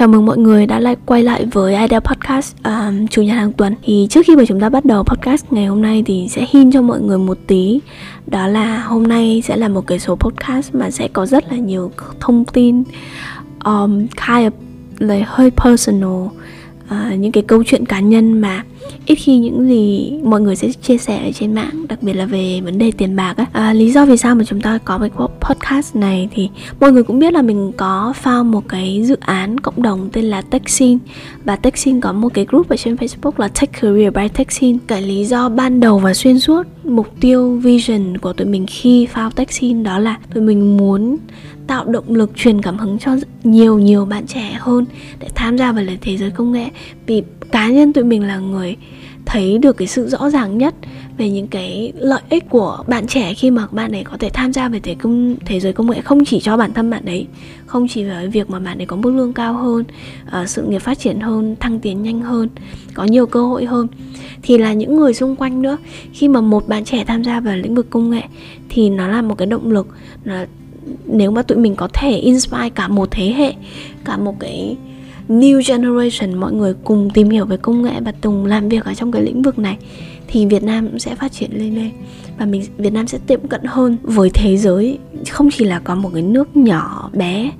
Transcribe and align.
Chào 0.00 0.08
mừng 0.08 0.26
mọi 0.26 0.38
người 0.38 0.66
đã 0.66 0.80
lại 0.80 0.96
quay 1.06 1.22
lại 1.22 1.46
với 1.52 1.74
Idea 1.74 2.00
Podcast 2.00 2.56
um, 2.64 3.06
chủ 3.06 3.22
nhật 3.22 3.36
hàng 3.36 3.52
tuần. 3.52 3.74
Thì 3.82 4.06
trước 4.10 4.26
khi 4.26 4.36
mà 4.36 4.44
chúng 4.48 4.60
ta 4.60 4.68
bắt 4.68 4.84
đầu 4.84 5.04
podcast 5.04 5.44
ngày 5.50 5.66
hôm 5.66 5.82
nay 5.82 6.02
thì 6.06 6.28
sẽ 6.30 6.46
hin 6.50 6.72
cho 6.72 6.82
mọi 6.82 7.00
người 7.00 7.18
một 7.18 7.38
tí 7.46 7.80
đó 8.26 8.46
là 8.46 8.78
hôm 8.78 9.02
nay 9.02 9.42
sẽ 9.44 9.56
là 9.56 9.68
một 9.68 9.86
cái 9.86 9.98
số 9.98 10.16
podcast 10.16 10.74
mà 10.74 10.90
sẽ 10.90 11.08
có 11.08 11.26
rất 11.26 11.52
là 11.52 11.56
nhiều 11.56 11.92
thông 12.20 12.44
tin 12.44 12.82
um, 13.64 14.06
kind 14.06 14.46
of 14.46 14.50
like 14.98 15.24
hơi 15.26 15.50
personal 15.50 16.26
uh, 16.94 17.18
những 17.18 17.32
cái 17.32 17.42
câu 17.42 17.64
chuyện 17.64 17.86
cá 17.86 18.00
nhân 18.00 18.40
mà 18.40 18.64
ít 19.06 19.14
khi 19.14 19.38
những 19.38 19.68
gì 19.68 20.12
mọi 20.22 20.40
người 20.40 20.56
sẽ 20.56 20.68
chia 20.82 20.98
sẻ 20.98 21.18
ở 21.24 21.32
trên 21.32 21.54
mạng 21.54 21.86
đặc 21.88 22.02
biệt 22.02 22.12
là 22.12 22.26
về 22.26 22.60
vấn 22.64 22.78
đề 22.78 22.92
tiền 22.96 23.16
bạc 23.16 23.34
á. 23.36 23.46
À, 23.52 23.72
lý 23.72 23.90
do 23.90 24.06
vì 24.06 24.16
sao 24.16 24.34
mà 24.34 24.44
chúng 24.44 24.60
ta 24.60 24.78
có 24.84 24.98
cái 24.98 25.10
podcast 25.40 25.96
này 25.96 26.28
thì 26.34 26.48
mọi 26.80 26.92
người 26.92 27.02
cũng 27.02 27.18
biết 27.18 27.32
là 27.32 27.42
mình 27.42 27.72
có 27.76 28.12
found 28.22 28.44
một 28.44 28.68
cái 28.68 29.02
dự 29.04 29.16
án 29.20 29.60
cộng 29.60 29.82
đồng 29.82 30.08
tên 30.12 30.24
là 30.24 30.42
Techsin 30.42 30.98
và 31.44 31.56
Techsin 31.56 32.00
có 32.00 32.12
một 32.12 32.34
cái 32.34 32.46
group 32.48 32.68
ở 32.68 32.76
trên 32.76 32.94
Facebook 32.94 33.32
là 33.36 33.48
Tech 33.48 33.72
Career 33.80 34.14
by 34.14 34.28
Techsin 34.28 34.78
cái 34.86 35.02
lý 35.02 35.24
do 35.24 35.48
ban 35.48 35.80
đầu 35.80 35.98
và 35.98 36.14
xuyên 36.14 36.40
suốt 36.40 36.66
mục 36.84 37.08
tiêu 37.20 37.60
vision 37.62 38.18
của 38.18 38.32
tụi 38.32 38.46
mình 38.46 38.66
khi 38.66 39.06
found 39.14 39.30
Techsin 39.30 39.82
đó 39.82 39.98
là 39.98 40.18
tụi 40.34 40.42
mình 40.42 40.76
muốn 40.76 41.16
tạo 41.70 41.84
động 41.84 42.14
lực 42.14 42.30
truyền 42.36 42.62
cảm 42.62 42.78
hứng 42.78 42.98
cho 42.98 43.16
nhiều 43.44 43.78
nhiều 43.78 44.04
bạn 44.04 44.26
trẻ 44.26 44.56
hơn 44.58 44.84
để 45.18 45.28
tham 45.34 45.58
gia 45.58 45.72
vào 45.72 45.84
thế 46.00 46.16
giới 46.16 46.30
công 46.30 46.52
nghệ. 46.52 46.68
Vì 47.06 47.22
cá 47.52 47.68
nhân 47.68 47.92
tụi 47.92 48.04
mình 48.04 48.22
là 48.22 48.38
người 48.38 48.76
thấy 49.26 49.58
được 49.58 49.76
cái 49.76 49.88
sự 49.88 50.08
rõ 50.08 50.30
ràng 50.30 50.58
nhất 50.58 50.74
về 51.18 51.30
những 51.30 51.46
cái 51.46 51.92
lợi 51.98 52.20
ích 52.30 52.48
của 52.48 52.84
bạn 52.86 53.06
trẻ 53.06 53.34
khi 53.34 53.50
mà 53.50 53.66
bạn 53.70 53.92
ấy 53.92 54.04
có 54.04 54.16
thể 54.16 54.30
tham 54.30 54.52
gia 54.52 54.68
về 54.68 54.80
thế 54.80 54.94
công 54.94 55.36
thế 55.46 55.60
giới 55.60 55.72
công 55.72 55.90
nghệ 55.90 56.00
không 56.00 56.24
chỉ 56.24 56.40
cho 56.40 56.56
bản 56.56 56.72
thân 56.72 56.90
bạn 56.90 57.04
ấy 57.04 57.26
không 57.66 57.88
chỉ 57.88 58.04
về 58.04 58.26
việc 58.26 58.50
mà 58.50 58.58
bạn 58.58 58.78
ấy 58.78 58.86
có 58.86 58.96
mức 58.96 59.10
lương 59.10 59.32
cao 59.32 59.54
hơn 59.54 59.84
uh, 60.42 60.48
sự 60.48 60.62
nghiệp 60.62 60.78
phát 60.78 60.98
triển 60.98 61.20
hơn 61.20 61.56
thăng 61.60 61.80
tiến 61.80 62.02
nhanh 62.02 62.20
hơn 62.20 62.48
có 62.94 63.04
nhiều 63.04 63.26
cơ 63.26 63.42
hội 63.42 63.64
hơn. 63.64 63.86
Thì 64.42 64.58
là 64.58 64.72
những 64.72 64.96
người 64.96 65.14
xung 65.14 65.36
quanh 65.36 65.62
nữa 65.62 65.76
khi 66.12 66.28
mà 66.28 66.40
một 66.40 66.68
bạn 66.68 66.84
trẻ 66.84 67.04
tham 67.04 67.24
gia 67.24 67.40
vào 67.40 67.56
lĩnh 67.56 67.74
vực 67.74 67.90
công 67.90 68.10
nghệ 68.10 68.22
thì 68.68 68.90
nó 68.90 69.08
là 69.08 69.22
một 69.22 69.34
cái 69.38 69.46
động 69.46 69.70
lực 69.70 69.86
nó 70.24 70.34
nếu 71.06 71.30
mà 71.30 71.42
tụi 71.42 71.58
mình 71.58 71.74
có 71.74 71.88
thể 71.92 72.10
inspire 72.10 72.68
cả 72.68 72.88
một 72.88 73.08
thế 73.10 73.32
hệ, 73.32 73.52
cả 74.04 74.16
một 74.16 74.34
cái 74.40 74.76
new 75.28 75.60
generation, 75.68 76.40
mọi 76.40 76.52
người 76.52 76.74
cùng 76.84 77.10
tìm 77.10 77.30
hiểu 77.30 77.44
về 77.44 77.56
công 77.56 77.82
nghệ 77.82 78.00
và 78.00 78.12
cùng 78.20 78.46
làm 78.46 78.68
việc 78.68 78.84
ở 78.84 78.94
trong 78.94 79.12
cái 79.12 79.22
lĩnh 79.22 79.42
vực 79.42 79.58
này, 79.58 79.76
thì 80.28 80.46
Việt 80.46 80.62
Nam 80.62 80.88
cũng 80.88 80.98
sẽ 80.98 81.14
phát 81.14 81.32
triển 81.32 81.50
lên 81.52 81.74
lên 81.74 81.90
và 82.38 82.46
mình, 82.46 82.62
Việt 82.78 82.92
Nam 82.92 83.06
sẽ 83.06 83.18
tiệm 83.26 83.48
cận 83.48 83.60
hơn 83.64 83.96
với 84.02 84.30
thế 84.34 84.56
giới. 84.56 84.98
Không 85.30 85.50
chỉ 85.50 85.64
là 85.64 85.78
có 85.78 85.94
một 85.94 86.10
cái 86.14 86.22
nước 86.22 86.56
nhỏ 86.56 87.10
bé 87.12 87.50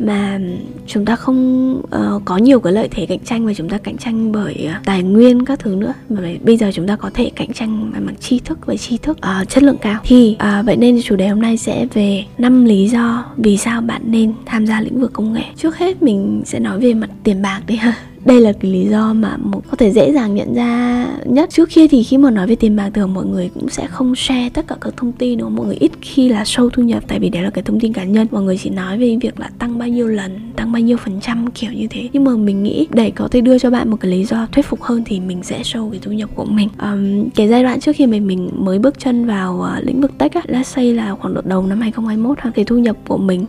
mà 0.00 0.40
chúng 0.86 1.04
ta 1.04 1.16
không 1.16 1.74
uh, 1.78 2.22
có 2.24 2.36
nhiều 2.36 2.60
cái 2.60 2.72
lợi 2.72 2.88
thế 2.90 3.06
cạnh 3.06 3.18
tranh 3.24 3.46
và 3.46 3.54
chúng 3.54 3.68
ta 3.68 3.78
cạnh 3.78 3.96
tranh 3.96 4.32
bởi 4.32 4.68
uh, 4.78 4.84
tài 4.84 5.02
nguyên 5.02 5.44
các 5.44 5.58
thứ 5.58 5.74
nữa. 5.74 5.92
Mà 6.08 6.22
bây 6.42 6.56
giờ 6.56 6.70
chúng 6.74 6.86
ta 6.86 6.96
có 6.96 7.10
thể 7.14 7.30
cạnh 7.36 7.52
tranh 7.52 7.92
bằng 8.06 8.16
tri 8.20 8.38
thức 8.38 8.66
và 8.66 8.76
tri 8.76 8.98
thức 8.98 9.18
uh, 9.40 9.48
chất 9.48 9.62
lượng 9.62 9.78
cao. 9.80 10.00
Thì 10.04 10.36
uh, 10.60 10.66
vậy 10.66 10.76
nên 10.76 11.02
chủ 11.02 11.16
đề 11.16 11.28
hôm 11.28 11.42
nay 11.42 11.56
sẽ 11.56 11.86
về 11.94 12.24
năm 12.38 12.64
lý 12.64 12.88
do 12.88 13.24
vì 13.36 13.56
sao 13.56 13.80
bạn 13.80 14.02
nên 14.04 14.32
tham 14.46 14.66
gia 14.66 14.80
lĩnh 14.80 15.00
vực 15.00 15.12
công 15.12 15.32
nghệ. 15.32 15.44
Trước 15.56 15.76
hết 15.76 16.02
mình 16.02 16.42
sẽ 16.44 16.58
nói 16.58 16.80
về 16.80 16.94
mặt 16.94 17.10
tiền 17.24 17.42
bạc 17.42 17.60
đi 17.66 17.76
ha 17.76 17.94
đây 18.24 18.40
là 18.40 18.52
cái 18.52 18.70
lý 18.70 18.86
do 18.86 19.12
mà 19.12 19.36
một 19.36 19.62
có 19.70 19.76
thể 19.76 19.90
dễ 19.90 20.12
dàng 20.12 20.34
nhận 20.34 20.54
ra 20.54 21.06
nhất. 21.24 21.50
Trước 21.50 21.68
kia 21.70 21.88
thì 21.88 22.02
khi 22.02 22.18
mà 22.18 22.30
nói 22.30 22.46
về 22.46 22.56
tiền 22.56 22.76
bạc 22.76 22.90
thường 22.94 23.14
mọi 23.14 23.24
người 23.24 23.50
cũng 23.54 23.68
sẽ 23.68 23.86
không 23.86 24.16
share 24.16 24.48
tất 24.48 24.66
cả 24.66 24.76
các 24.80 24.94
thông 24.96 25.12
tin 25.12 25.38
đúng 25.38 25.46
không? 25.46 25.56
Mọi 25.56 25.66
người 25.66 25.76
ít 25.76 25.92
khi 26.00 26.28
là 26.28 26.42
show 26.42 26.70
thu 26.70 26.82
nhập 26.82 27.04
tại 27.08 27.18
vì 27.18 27.28
đấy 27.28 27.42
là 27.42 27.50
cái 27.50 27.64
thông 27.64 27.80
tin 27.80 27.92
cá 27.92 28.04
nhân. 28.04 28.26
Mọi 28.30 28.42
người 28.42 28.58
chỉ 28.58 28.70
nói 28.70 28.98
về 28.98 29.16
việc 29.20 29.40
là 29.40 29.50
tăng 29.58 29.78
bao 29.78 29.88
nhiêu 29.88 30.08
lần 30.08 30.50
tăng 30.56 30.72
bao 30.72 30.80
nhiêu 30.80 30.96
phần 30.96 31.20
trăm 31.20 31.50
kiểu 31.50 31.72
như 31.72 31.86
thế. 31.90 32.08
Nhưng 32.12 32.24
mà 32.24 32.36
mình 32.36 32.62
nghĩ 32.62 32.86
để 32.90 33.10
có 33.10 33.28
thể 33.28 33.40
đưa 33.40 33.58
cho 33.58 33.70
bạn 33.70 33.90
một 33.90 33.96
cái 34.00 34.10
lý 34.10 34.24
do 34.24 34.46
thuyết 34.52 34.66
phục 34.66 34.82
hơn 34.82 35.02
thì 35.06 35.20
mình 35.20 35.42
sẽ 35.42 35.62
show 35.62 35.90
cái 35.90 36.00
thu 36.02 36.12
nhập 36.12 36.30
của 36.34 36.44
mình. 36.44 36.68
Um, 36.78 37.30
cái 37.34 37.48
giai 37.48 37.62
đoạn 37.62 37.80
trước 37.80 37.96
khi 37.96 38.06
mình 38.06 38.26
mình 38.26 38.50
mới 38.54 38.78
bước 38.78 38.98
chân 38.98 39.26
vào 39.26 39.66
uh, 39.78 39.86
lĩnh 39.86 40.00
vực 40.00 40.18
tech 40.18 40.34
á 40.34 40.42
let's 40.48 40.62
say 40.62 40.94
là 40.94 41.14
khoảng 41.14 41.34
độ 41.34 41.40
đầu 41.44 41.66
năm 41.66 41.80
2021 41.80 42.38
ha 42.40 42.50
cái 42.54 42.64
thu 42.64 42.78
nhập 42.78 42.96
của 43.08 43.18
mình 43.18 43.44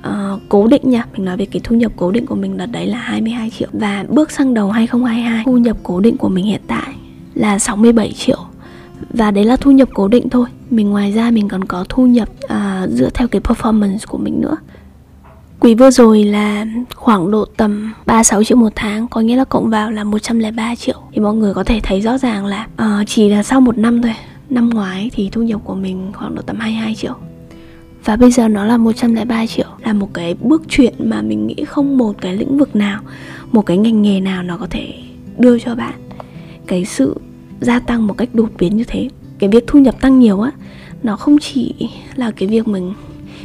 uh, 0.00 0.40
cố 0.48 0.66
định 0.66 0.82
nha. 0.84 1.06
Mình 1.12 1.24
nói 1.24 1.36
về 1.36 1.46
cái 1.46 1.60
thu 1.64 1.76
nhập 1.76 1.92
cố 1.96 2.10
định 2.10 2.26
của 2.26 2.34
mình 2.34 2.56
đợt 2.56 2.66
đấy 2.66 2.86
là 2.86 2.98
22 2.98 3.50
triệu. 3.50 3.68
Và 3.72 4.04
bước 4.08 4.30
sang 4.30 4.54
đầu 4.54 4.70
2022 4.70 5.44
Thu 5.44 5.58
nhập 5.58 5.76
cố 5.82 6.00
định 6.00 6.16
của 6.16 6.28
mình 6.28 6.44
hiện 6.44 6.60
tại 6.66 6.94
là 7.34 7.58
67 7.58 8.12
triệu. 8.12 8.38
Và 9.10 9.30
đấy 9.30 9.44
là 9.44 9.56
thu 9.56 9.70
nhập 9.70 9.88
cố 9.94 10.08
định 10.08 10.28
thôi. 10.28 10.48
Mình 10.70 10.90
ngoài 10.90 11.12
ra 11.12 11.30
mình 11.30 11.48
còn 11.48 11.64
có 11.64 11.84
thu 11.88 12.06
nhập 12.06 12.28
uh, 12.44 12.90
dựa 12.90 13.10
theo 13.14 13.28
cái 13.28 13.40
performance 13.40 13.98
của 14.08 14.18
mình 14.18 14.40
nữa. 14.40 14.56
Quý 15.60 15.74
vừa 15.74 15.90
rồi 15.90 16.24
là 16.24 16.66
khoảng 16.94 17.30
độ 17.30 17.44
tầm 17.56 17.92
36 18.06 18.44
triệu 18.44 18.56
một 18.56 18.72
tháng 18.74 19.08
Có 19.08 19.20
nghĩa 19.20 19.36
là 19.36 19.44
cộng 19.44 19.70
vào 19.70 19.90
là 19.90 20.04
103 20.04 20.74
triệu. 20.74 21.02
Thì 21.12 21.20
mọi 21.20 21.34
người 21.34 21.54
có 21.54 21.64
thể 21.64 21.80
thấy 21.82 22.00
rõ 22.00 22.18
ràng 22.18 22.46
là 22.46 22.66
uh, 22.82 23.06
Chỉ 23.06 23.28
là 23.28 23.42
sau 23.42 23.60
một 23.60 23.78
năm 23.78 24.02
thôi. 24.02 24.14
Năm 24.50 24.70
ngoái 24.70 25.10
thì 25.12 25.28
thu 25.32 25.42
nhập 25.42 25.60
của 25.64 25.74
mình 25.74 26.12
khoảng 26.14 26.34
độ 26.34 26.42
tầm 26.42 26.56
22 26.60 26.94
triệu. 26.94 27.14
Và 28.04 28.16
bây 28.16 28.30
giờ 28.30 28.48
nó 28.48 28.64
là 28.64 28.76
103 28.76 29.46
triệu 29.46 29.67
là 29.88 29.94
một 29.94 30.14
cái 30.14 30.34
bước 30.34 30.62
chuyển 30.68 30.94
mà 30.98 31.22
mình 31.22 31.46
nghĩ 31.46 31.64
không 31.66 31.98
một 31.98 32.20
cái 32.20 32.36
lĩnh 32.36 32.58
vực 32.58 32.76
nào, 32.76 33.00
một 33.52 33.62
cái 33.62 33.76
ngành 33.76 34.02
nghề 34.02 34.20
nào 34.20 34.42
nó 34.42 34.56
có 34.56 34.66
thể 34.70 34.94
đưa 35.38 35.58
cho 35.58 35.74
bạn 35.74 35.94
cái 36.66 36.84
sự 36.84 37.16
gia 37.60 37.78
tăng 37.78 38.06
một 38.06 38.16
cách 38.18 38.28
đột 38.32 38.50
biến 38.58 38.76
như 38.76 38.84
thế. 38.84 39.08
Cái 39.38 39.50
việc 39.50 39.64
thu 39.66 39.78
nhập 39.78 40.00
tăng 40.00 40.18
nhiều 40.18 40.40
á, 40.40 40.52
nó 41.02 41.16
không 41.16 41.38
chỉ 41.38 41.74
là 42.14 42.30
cái 42.30 42.48
việc 42.48 42.68
mình 42.68 42.94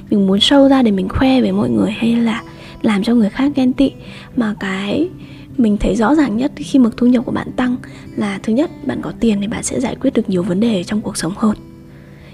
mình 0.10 0.28
muốn 0.28 0.40
sâu 0.40 0.70
ra 0.70 0.82
để 0.82 0.92
mình 0.92 1.10
khoe 1.10 1.42
với 1.42 1.52
mọi 1.52 1.70
người 1.70 1.92
hay 1.92 2.16
là 2.16 2.44
làm 2.82 3.04
cho 3.04 3.16
người 3.16 3.30
khác 3.30 3.52
ghen 3.56 3.74
tị, 3.74 3.92
mà 4.36 4.56
cái 4.60 5.10
mình 5.58 5.78
thấy 5.78 5.96
rõ 5.96 6.16
ràng 6.16 6.38
nhất 6.38 6.52
khi 6.56 6.80
mà 6.80 6.90
thu 6.98 7.08
nhập 7.08 7.26
của 7.26 7.32
bạn 7.32 7.52
tăng 7.56 7.76
là 8.16 8.40
thứ 8.44 8.54
nhất, 8.54 8.72
bạn 8.88 9.00
có 9.02 9.14
tiền 9.20 9.42
thì 9.42 9.48
bạn 9.48 9.64
sẽ 9.64 9.80
giải 9.80 9.96
quyết 9.96 10.14
được 10.14 10.30
nhiều 10.30 10.44
vấn 10.44 10.60
đề 10.60 10.84
trong 10.84 11.02
cuộc 11.02 11.18
sống 11.18 11.34
hơn. 11.38 11.56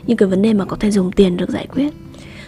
Những 0.07 0.17
cái 0.17 0.29
vấn 0.29 0.41
đề 0.41 0.53
mà 0.53 0.65
có 0.65 0.75
thể 0.75 0.91
dùng 0.91 1.11
tiền 1.11 1.37
được 1.37 1.49
giải 1.49 1.67
quyết 1.67 1.93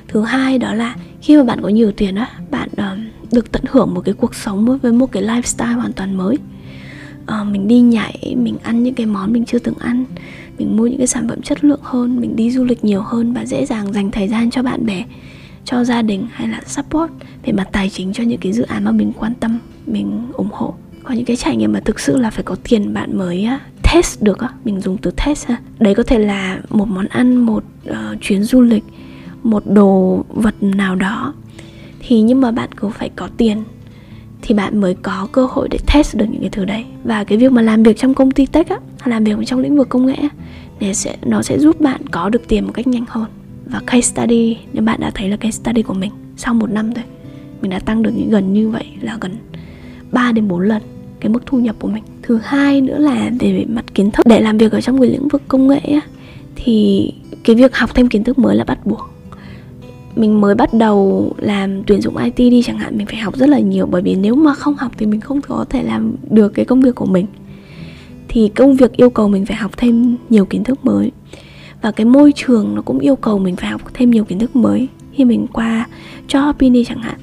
thứ 0.07 0.21
hai 0.21 0.57
đó 0.57 0.73
là 0.73 0.95
khi 1.21 1.37
mà 1.37 1.43
bạn 1.43 1.61
có 1.61 1.69
nhiều 1.69 1.91
tiền 1.91 2.15
á 2.15 2.29
bạn 2.51 2.69
uh, 2.71 3.33
được 3.33 3.51
tận 3.51 3.63
hưởng 3.69 3.93
một 3.93 4.01
cái 4.01 4.13
cuộc 4.13 4.35
sống 4.35 4.77
với 4.81 4.91
một 4.91 5.11
cái 5.11 5.23
lifestyle 5.23 5.75
hoàn 5.75 5.93
toàn 5.93 6.17
mới. 6.17 6.37
Uh, 7.21 7.47
mình 7.47 7.67
đi 7.67 7.79
nhảy 7.79 8.35
mình 8.37 8.57
ăn 8.63 8.83
những 8.83 8.93
cái 8.93 9.05
món 9.05 9.33
mình 9.33 9.45
chưa 9.45 9.59
từng 9.59 9.77
ăn 9.79 10.05
mình 10.57 10.77
mua 10.77 10.87
những 10.87 10.97
cái 10.97 11.07
sản 11.07 11.29
phẩm 11.29 11.41
chất 11.41 11.63
lượng 11.63 11.79
hơn 11.83 12.21
mình 12.21 12.35
đi 12.35 12.51
du 12.51 12.63
lịch 12.63 12.83
nhiều 12.83 13.01
hơn 13.01 13.33
và 13.33 13.45
dễ 13.45 13.65
dàng 13.65 13.93
dành 13.93 14.11
thời 14.11 14.27
gian 14.27 14.51
cho 14.51 14.63
bạn 14.63 14.85
bè 14.85 15.05
cho 15.65 15.83
gia 15.83 16.01
đình 16.01 16.27
hay 16.31 16.47
là 16.47 16.61
support 16.65 17.11
về 17.45 17.53
mặt 17.53 17.67
tài 17.71 17.89
chính 17.89 18.13
cho 18.13 18.23
những 18.23 18.39
cái 18.39 18.53
dự 18.53 18.63
án 18.63 18.83
mà 18.83 18.91
mình 18.91 19.11
quan 19.19 19.33
tâm 19.33 19.59
mình 19.85 20.27
ủng 20.33 20.49
hộ. 20.51 20.73
Có 21.03 21.13
những 21.13 21.25
cái 21.25 21.35
trải 21.35 21.55
nghiệm 21.55 21.73
mà 21.73 21.79
thực 21.79 21.99
sự 21.99 22.17
là 22.17 22.29
phải 22.29 22.43
có 22.43 22.55
tiền 22.63 22.93
bạn 22.93 23.17
mới 23.17 23.43
á, 23.43 23.59
test 23.93 24.23
được 24.23 24.39
á 24.39 24.49
mình 24.63 24.81
dùng 24.81 24.97
từ 24.97 25.11
test 25.25 25.47
ha. 25.47 25.57
Đấy 25.79 25.95
có 25.95 26.03
thể 26.03 26.19
là 26.19 26.59
một 26.69 26.87
món 26.87 27.07
ăn 27.07 27.35
một 27.35 27.63
uh, 27.89 27.95
chuyến 28.21 28.43
du 28.43 28.61
lịch 28.61 28.83
một 29.43 29.63
đồ 29.65 30.23
vật 30.29 30.55
nào 30.61 30.95
đó 30.95 31.33
thì 31.99 32.21
nhưng 32.21 32.41
mà 32.41 32.51
bạn 32.51 32.69
cũng 32.79 32.91
phải 32.91 33.09
có 33.09 33.29
tiền 33.37 33.63
thì 34.41 34.55
bạn 34.55 34.81
mới 34.81 34.93
có 34.93 35.27
cơ 35.31 35.47
hội 35.51 35.67
để 35.71 35.77
test 35.93 36.17
được 36.17 36.25
những 36.29 36.41
cái 36.41 36.49
thứ 36.49 36.65
đấy. 36.65 36.85
Và 37.03 37.23
cái 37.23 37.37
việc 37.37 37.51
mà 37.51 37.61
làm 37.61 37.83
việc 37.83 37.97
trong 37.97 38.13
công 38.13 38.31
ty 38.31 38.45
tech 38.45 38.69
á 38.69 38.77
làm 39.05 39.23
việc 39.23 39.33
trong 39.45 39.59
lĩnh 39.59 39.77
vực 39.77 39.89
công 39.89 40.05
nghệ 40.05 40.17
để 40.79 40.93
sẽ 40.93 41.17
nó 41.25 41.41
sẽ 41.41 41.59
giúp 41.59 41.81
bạn 41.81 42.01
có 42.11 42.29
được 42.29 42.47
tiền 42.47 42.65
một 42.65 42.71
cách 42.73 42.87
nhanh 42.87 43.05
hơn. 43.07 43.25
Và 43.65 43.81
case 43.85 44.01
study 44.01 44.57
nếu 44.73 44.83
bạn 44.83 44.99
đã 44.99 45.11
thấy 45.15 45.29
là 45.29 45.37
case 45.37 45.51
study 45.51 45.81
của 45.81 45.93
mình 45.93 46.11
sau 46.37 46.53
một 46.53 46.69
năm 46.71 46.93
thôi 46.93 47.03
mình 47.61 47.71
đã 47.71 47.79
tăng 47.79 48.03
được 48.03 48.11
những 48.15 48.29
gần 48.29 48.53
như 48.53 48.69
vậy 48.69 48.85
là 49.01 49.17
gần 49.21 49.35
3 50.11 50.31
đến 50.31 50.47
4 50.47 50.59
lần 50.59 50.81
cái 51.19 51.29
mức 51.29 51.45
thu 51.45 51.59
nhập 51.59 51.75
của 51.79 51.87
mình. 51.87 52.03
Thứ 52.21 52.39
hai 52.43 52.81
nữa 52.81 52.97
là 52.97 53.31
về 53.39 53.65
mặt 53.69 53.85
kiến 53.93 54.11
thức. 54.11 54.25
Để 54.25 54.39
làm 54.41 54.57
việc 54.57 54.71
ở 54.71 54.81
trong 54.81 55.01
cái 55.01 55.09
lĩnh 55.09 55.27
vực 55.27 55.41
công 55.47 55.67
nghệ 55.67 55.79
á, 55.79 56.01
thì 56.55 57.11
cái 57.43 57.55
việc 57.55 57.75
học 57.75 57.89
thêm 57.95 58.07
kiến 58.07 58.23
thức 58.23 58.39
mới 58.39 58.55
là 58.55 58.63
bắt 58.63 58.85
buộc 58.85 59.10
mình 60.15 60.41
mới 60.41 60.55
bắt 60.55 60.73
đầu 60.73 61.31
làm 61.37 61.83
tuyển 61.83 62.01
dụng 62.01 62.17
IT 62.17 62.37
đi 62.37 62.61
chẳng 62.63 62.77
hạn 62.77 62.97
mình 62.97 63.07
phải 63.07 63.17
học 63.17 63.35
rất 63.37 63.49
là 63.49 63.59
nhiều. 63.59 63.85
Bởi 63.85 64.01
vì 64.01 64.15
nếu 64.15 64.35
mà 64.35 64.53
không 64.53 64.75
học 64.75 64.91
thì 64.97 65.05
mình 65.05 65.21
không 65.21 65.41
có 65.41 65.65
thể 65.69 65.83
làm 65.83 66.13
được 66.29 66.49
cái 66.49 66.65
công 66.65 66.81
việc 66.81 66.95
của 66.95 67.05
mình. 67.05 67.25
Thì 68.27 68.47
công 68.47 68.75
việc 68.75 68.91
yêu 68.91 69.09
cầu 69.09 69.29
mình 69.29 69.45
phải 69.45 69.57
học 69.57 69.71
thêm 69.77 70.15
nhiều 70.29 70.45
kiến 70.45 70.63
thức 70.63 70.85
mới. 70.85 71.11
Và 71.81 71.91
cái 71.91 72.05
môi 72.05 72.33
trường 72.35 72.75
nó 72.75 72.81
cũng 72.81 72.99
yêu 72.99 73.15
cầu 73.15 73.39
mình 73.39 73.55
phải 73.55 73.69
học 73.69 73.81
thêm 73.93 74.11
nhiều 74.11 74.23
kiến 74.23 74.39
thức 74.39 74.55
mới. 74.55 74.87
Khi 75.11 75.25
mình 75.25 75.47
qua 75.53 75.87
job 76.27 76.71
đi 76.71 76.83
chẳng 76.83 77.01
hạn 77.01 77.15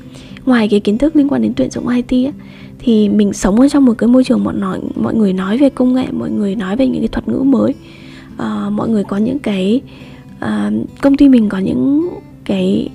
ngoài 0.49 0.69
cái 0.69 0.81
kiến 0.81 0.99
thức 0.99 1.17
liên 1.17 1.29
quan 1.29 1.43
đến 1.43 1.53
tuyển 1.57 1.71
dụng 1.71 1.89
IT 1.89 2.27
á, 2.27 2.33
thì 2.79 3.09
mình 3.09 3.33
sống 3.33 3.61
ở 3.61 3.69
trong 3.69 3.85
một 3.85 3.95
cái 3.99 4.09
môi 4.09 4.25
trường 4.25 4.45
mọi 4.45 4.55
nói 4.55 4.81
mọi 4.97 5.15
người 5.15 5.33
nói 5.33 5.59
về 5.59 5.71
công 5.71 5.95
nghệ 5.95 6.07
mọi 6.13 6.31
người 6.31 6.57
nói 6.57 6.77
về 6.77 6.87
những 6.87 7.01
cái 7.01 7.09
thuật 7.09 7.29
ngữ 7.29 7.39
mới. 7.39 7.75
Uh, 8.35 8.73
mọi 8.73 8.89
người 8.89 9.05
có 9.05 9.17
những 9.17 9.39
cái 9.39 9.81
uh, 10.45 10.73
công 11.01 11.17
ty 11.17 11.29
mình 11.29 11.49
có 11.49 11.59
những 11.59 12.09
cái 12.49 12.89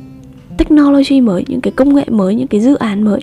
technology 0.58 1.22
mới 1.22 1.46
những 1.48 1.62
cái 1.62 1.74
công 1.76 1.96
nghệ 1.96 2.06
mới 2.10 2.36
những 2.36 2.48
cái 2.48 2.62
dự 2.62 2.76
án 2.76 3.04
mới 3.04 3.20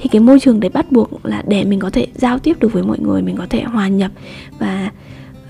thì 0.00 0.08
cái 0.08 0.20
môi 0.20 0.40
trường 0.40 0.60
đấy 0.60 0.70
bắt 0.74 0.92
buộc 0.92 1.26
là 1.26 1.42
để 1.48 1.64
mình 1.64 1.78
có 1.80 1.90
thể 1.90 2.06
giao 2.14 2.38
tiếp 2.38 2.56
được 2.60 2.72
với 2.72 2.82
mọi 2.82 2.98
người 2.98 3.22
mình 3.22 3.36
có 3.36 3.46
thể 3.50 3.62
hòa 3.62 3.88
nhập 3.88 4.10
và 4.58 4.90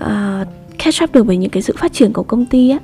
uh, 0.03 0.47
catch 0.77 1.03
up 1.03 1.11
được 1.13 1.27
với 1.27 1.37
những 1.37 1.49
cái 1.49 1.63
sự 1.63 1.75
phát 1.77 1.93
triển 1.93 2.13
của 2.13 2.23
công 2.23 2.45
ty 2.45 2.69
á. 2.69 2.77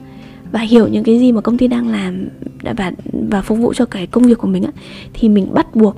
Và 0.51 0.59
hiểu 0.59 0.87
những 0.87 1.03
cái 1.03 1.19
gì 1.19 1.31
mà 1.31 1.41
công 1.41 1.57
ty 1.57 1.67
đang 1.67 1.87
làm 1.87 2.27
và 2.61 2.91
và 3.29 3.41
phục 3.41 3.57
vụ 3.57 3.73
cho 3.73 3.85
cái 3.85 4.07
công 4.07 4.23
việc 4.23 4.37
của 4.37 4.47
mình 4.47 4.63
á 4.63 4.71
thì 5.13 5.29
mình 5.29 5.53
bắt 5.53 5.75
buộc 5.75 5.97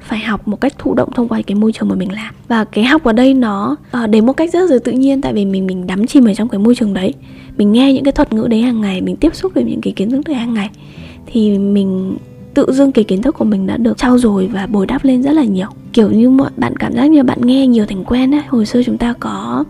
phải 0.00 0.18
học 0.18 0.48
một 0.48 0.60
cách 0.60 0.78
thụ 0.78 0.94
động 0.94 1.12
thông 1.14 1.28
qua 1.28 1.42
cái 1.42 1.54
môi 1.54 1.72
trường 1.72 1.88
mà 1.88 1.94
mình 1.94 2.12
làm. 2.12 2.34
Và 2.48 2.64
cái 2.64 2.84
học 2.84 3.04
ở 3.04 3.12
đây 3.12 3.34
nó 3.34 3.76
ờ, 3.90 4.04
uh, 4.04 4.10
đến 4.10 4.26
một 4.26 4.32
cách 4.32 4.52
rất 4.52 4.70
là 4.70 4.78
tự 4.84 4.92
nhiên 4.92 5.20
tại 5.20 5.32
vì 5.32 5.44
mình 5.44 5.66
mình 5.66 5.86
đắm 5.86 6.06
chìm 6.06 6.24
ở 6.24 6.34
trong 6.34 6.48
cái 6.48 6.58
môi 6.58 6.74
trường 6.74 6.94
đấy 6.94 7.14
mình 7.56 7.72
nghe 7.72 7.92
những 7.92 8.04
cái 8.04 8.12
thuật 8.12 8.32
ngữ 8.32 8.46
đấy 8.50 8.62
hàng 8.62 8.80
ngày 8.80 9.00
mình 9.00 9.16
tiếp 9.16 9.34
xúc 9.34 9.52
với 9.54 9.64
những 9.64 9.80
cái 9.80 9.92
kiến 9.92 10.10
thức 10.10 10.20
đấy 10.26 10.34
hàng 10.34 10.54
ngày 10.54 10.70
thì 11.26 11.58
mình 11.58 12.16
tự 12.54 12.66
dưng 12.72 12.92
cái 12.92 13.04
kiến 13.04 13.22
thức 13.22 13.34
của 13.38 13.44
mình 13.44 13.66
đã 13.66 13.76
được 13.76 13.98
trau 13.98 14.18
dồi 14.18 14.46
và 14.46 14.66
bồi 14.66 14.86
đắp 14.86 15.04
lên 15.04 15.22
rất 15.22 15.32
là 15.32 15.44
nhiều. 15.44 15.66
Kiểu 15.92 16.10
như 16.10 16.30
mọi 16.30 16.50
bạn 16.56 16.76
cảm 16.76 16.92
giác 16.92 17.10
như 17.10 17.22
bạn 17.22 17.38
nghe 17.40 17.66
nhiều 17.66 17.86
thành 17.86 18.04
quen 18.04 18.34
ấy 18.34 18.42
hồi 18.48 18.66
xưa 18.66 18.82
chúng 18.82 18.98
ta 18.98 19.14
có 19.20 19.64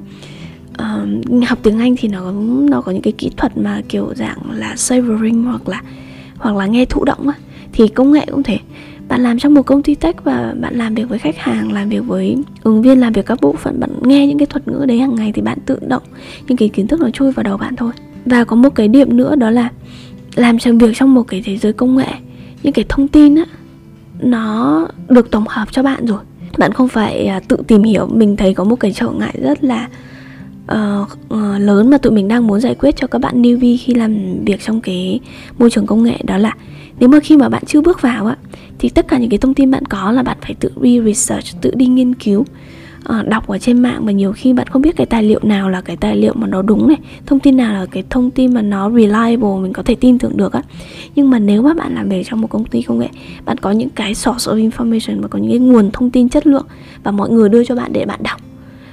uh, 0.72 1.44
học 1.48 1.58
tiếng 1.62 1.78
Anh 1.78 1.96
thì 1.98 2.08
nó 2.08 2.32
nó 2.70 2.80
có 2.80 2.92
những 2.92 3.02
cái 3.02 3.12
kỹ 3.12 3.30
thuật 3.36 3.58
mà 3.58 3.82
kiểu 3.88 4.14
dạng 4.14 4.38
là 4.52 4.76
savoring 4.76 5.44
hoặc 5.44 5.68
là 5.68 5.82
hoặc 6.38 6.56
là 6.56 6.66
nghe 6.66 6.84
thụ 6.84 7.04
động 7.04 7.28
á. 7.28 7.34
Thì 7.72 7.88
công 7.88 8.12
nghệ 8.12 8.26
cũng 8.30 8.42
thế 8.42 8.58
bạn 9.08 9.22
làm 9.22 9.38
trong 9.38 9.54
một 9.54 9.62
công 9.62 9.82
ty 9.82 9.94
tech 9.94 10.24
và 10.24 10.54
bạn 10.60 10.78
làm 10.78 10.94
việc 10.94 11.08
với 11.08 11.18
khách 11.18 11.38
hàng 11.38 11.72
làm 11.72 11.88
việc 11.88 12.04
với 12.06 12.36
ứng 12.62 12.82
viên 12.82 13.00
làm 13.00 13.12
việc 13.12 13.26
các 13.26 13.38
bộ 13.40 13.52
phận 13.52 13.80
bạn 13.80 13.90
nghe 14.02 14.26
những 14.26 14.38
cái 14.38 14.46
thuật 14.46 14.68
ngữ 14.68 14.84
đấy 14.88 14.98
hàng 14.98 15.14
ngày 15.14 15.32
thì 15.34 15.42
bạn 15.42 15.58
tự 15.66 15.78
động 15.88 16.02
những 16.48 16.56
cái 16.56 16.68
kiến 16.68 16.86
thức 16.86 17.00
nó 17.00 17.10
chui 17.10 17.32
vào 17.32 17.44
đầu 17.44 17.56
bạn 17.56 17.76
thôi. 17.76 17.92
Và 18.24 18.44
có 18.44 18.56
một 18.56 18.74
cái 18.74 18.88
điểm 18.88 19.16
nữa 19.16 19.36
đó 19.36 19.50
là 19.50 19.70
làm 20.34 20.58
trong 20.58 20.78
việc 20.78 20.96
trong 20.96 21.14
một 21.14 21.22
cái 21.22 21.42
thế 21.44 21.56
giới 21.56 21.72
công 21.72 21.96
nghệ 21.96 22.12
những 22.62 22.72
cái 22.72 22.84
thông 22.88 23.08
tin 23.08 23.34
á 23.34 23.44
nó 24.20 24.88
được 25.08 25.30
tổng 25.30 25.44
hợp 25.48 25.68
cho 25.70 25.82
bạn 25.82 26.06
rồi. 26.06 26.20
Bạn 26.58 26.72
không 26.72 26.88
phải 26.88 27.26
à, 27.26 27.40
tự 27.48 27.56
tìm 27.66 27.82
hiểu. 27.82 28.06
Mình 28.06 28.36
thấy 28.36 28.54
có 28.54 28.64
một 28.64 28.76
cái 28.76 28.92
trở 28.92 29.08
ngại 29.10 29.38
rất 29.42 29.64
là 29.64 29.88
uh, 30.72 31.08
uh, 31.34 31.60
lớn 31.60 31.90
mà 31.90 31.98
tụi 31.98 32.12
mình 32.12 32.28
đang 32.28 32.46
muốn 32.46 32.60
giải 32.60 32.74
quyết 32.74 32.96
cho 32.96 33.06
các 33.06 33.18
bạn 33.18 33.42
newbie 33.42 33.76
khi 33.80 33.94
làm 33.94 34.44
việc 34.44 34.60
trong 34.60 34.80
cái 34.80 35.20
môi 35.58 35.70
trường 35.70 35.86
công 35.86 36.02
nghệ 36.02 36.18
đó 36.24 36.36
là 36.38 36.52
nếu 37.00 37.08
mà 37.08 37.20
khi 37.20 37.36
mà 37.36 37.48
bạn 37.48 37.62
chưa 37.66 37.80
bước 37.80 38.02
vào 38.02 38.26
á 38.26 38.36
thì 38.78 38.88
tất 38.88 39.08
cả 39.08 39.18
những 39.18 39.30
cái 39.30 39.38
thông 39.38 39.54
tin 39.54 39.70
bạn 39.70 39.84
có 39.86 40.12
là 40.12 40.22
bạn 40.22 40.36
phải 40.40 40.54
tự 40.54 40.70
đi 40.80 41.00
research 41.00 41.60
tự 41.60 41.70
đi 41.74 41.86
nghiên 41.86 42.14
cứu 42.14 42.40
uh, 42.40 43.28
đọc 43.28 43.46
ở 43.46 43.58
trên 43.58 43.82
mạng. 43.82 44.04
Và 44.04 44.12
nhiều 44.12 44.32
khi 44.32 44.52
bạn 44.52 44.66
không 44.66 44.82
biết 44.82 44.96
cái 44.96 45.06
tài 45.06 45.22
liệu 45.22 45.40
nào 45.42 45.68
là 45.70 45.80
cái 45.80 45.96
tài 45.96 46.16
liệu 46.16 46.32
mà 46.34 46.46
nó 46.46 46.62
đúng 46.62 46.88
này 46.88 46.98
thông 47.26 47.40
tin 47.40 47.56
nào 47.56 47.74
là 47.74 47.86
cái 47.86 48.04
thông 48.10 48.30
tin 48.30 48.54
mà 48.54 48.62
nó 48.62 48.90
reliable 48.90 49.56
mình 49.62 49.72
có 49.72 49.82
thể 49.82 49.94
tin 49.94 50.18
tưởng 50.18 50.36
được 50.36 50.52
á. 50.52 50.62
Nhưng 51.14 51.30
mà 51.30 51.38
nếu 51.38 51.62
mà 51.62 51.74
bạn 51.74 51.94
làm 51.94 52.08
việc 52.08 52.26
trong 52.30 52.40
một 52.40 52.50
công 52.50 52.64
ty 52.64 52.82
công 52.82 52.98
nghệ 52.98 53.08
bạn 53.44 53.58
có 53.58 53.70
những 53.70 53.90
cái 53.90 54.14
source 54.14 54.52
of 54.52 54.70
information 54.70 55.20
và 55.20 55.28
có 55.28 55.38
những 55.38 55.50
cái 55.50 55.58
nguồn 55.58 55.90
thông 55.92 56.10
tin 56.10 56.28
chất 56.28 56.46
lượng 56.46 56.66
và 57.02 57.10
mọi 57.10 57.30
người 57.30 57.48
đưa 57.48 57.64
cho 57.64 57.74
bạn 57.74 57.92
để 57.92 58.04
bạn 58.04 58.22
đọc. 58.22 58.40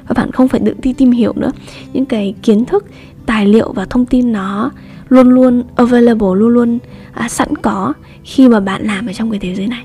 Và 0.07 0.13
bạn 0.13 0.31
không 0.31 0.47
phải 0.47 0.61
tự 0.65 0.73
đi 0.81 0.93
tìm 0.93 1.11
hiểu 1.11 1.33
nữa. 1.35 1.51
Những 1.93 2.05
cái 2.05 2.33
kiến 2.41 2.65
thức 2.65 2.85
tài 3.25 3.45
liệu 3.45 3.71
và 3.73 3.85
thông 3.85 4.05
tin 4.05 4.31
nó 4.31 4.71
luôn 5.13 5.29
luôn 5.29 5.63
available 5.75 6.27
luôn 6.35 6.49
luôn 6.49 6.79
à, 7.13 7.29
sẵn 7.29 7.55
có 7.55 7.93
khi 8.23 8.47
mà 8.47 8.59
bạn 8.59 8.85
làm 8.85 9.07
ở 9.07 9.13
trong 9.13 9.31
cái 9.31 9.39
thế 9.39 9.55
giới 9.55 9.67
này. 9.67 9.83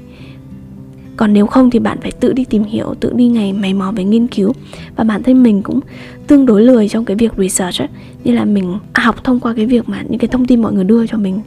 Còn 1.16 1.32
nếu 1.32 1.46
không 1.46 1.70
thì 1.70 1.78
bạn 1.78 1.98
phải 2.00 2.12
tự 2.12 2.32
đi 2.32 2.44
tìm 2.44 2.64
hiểu 2.64 2.94
tự 3.00 3.12
đi 3.12 3.28
ngày 3.28 3.52
mày 3.52 3.74
mò 3.74 3.92
về 3.92 4.04
nghiên 4.04 4.26
cứu. 4.26 4.52
Và 4.96 5.04
bản 5.04 5.22
thân 5.22 5.42
mình 5.42 5.62
cũng 5.62 5.80
tương 6.26 6.46
đối 6.46 6.62
lười 6.62 6.88
trong 6.88 7.04
cái 7.04 7.16
việc 7.16 7.32
research 7.38 7.80
ấy. 7.80 7.88
như 8.24 8.32
là 8.32 8.44
mình 8.44 8.78
à, 8.92 9.02
học 9.02 9.24
thông 9.24 9.40
qua 9.40 9.54
cái 9.56 9.66
việc 9.66 9.88
mà 9.88 10.02
những 10.08 10.18
cái 10.18 10.28
thông 10.28 10.46
tin 10.46 10.62
mọi 10.62 10.72
người 10.72 10.84
đưa 10.84 11.06
cho 11.06 11.18
mình. 11.18 11.40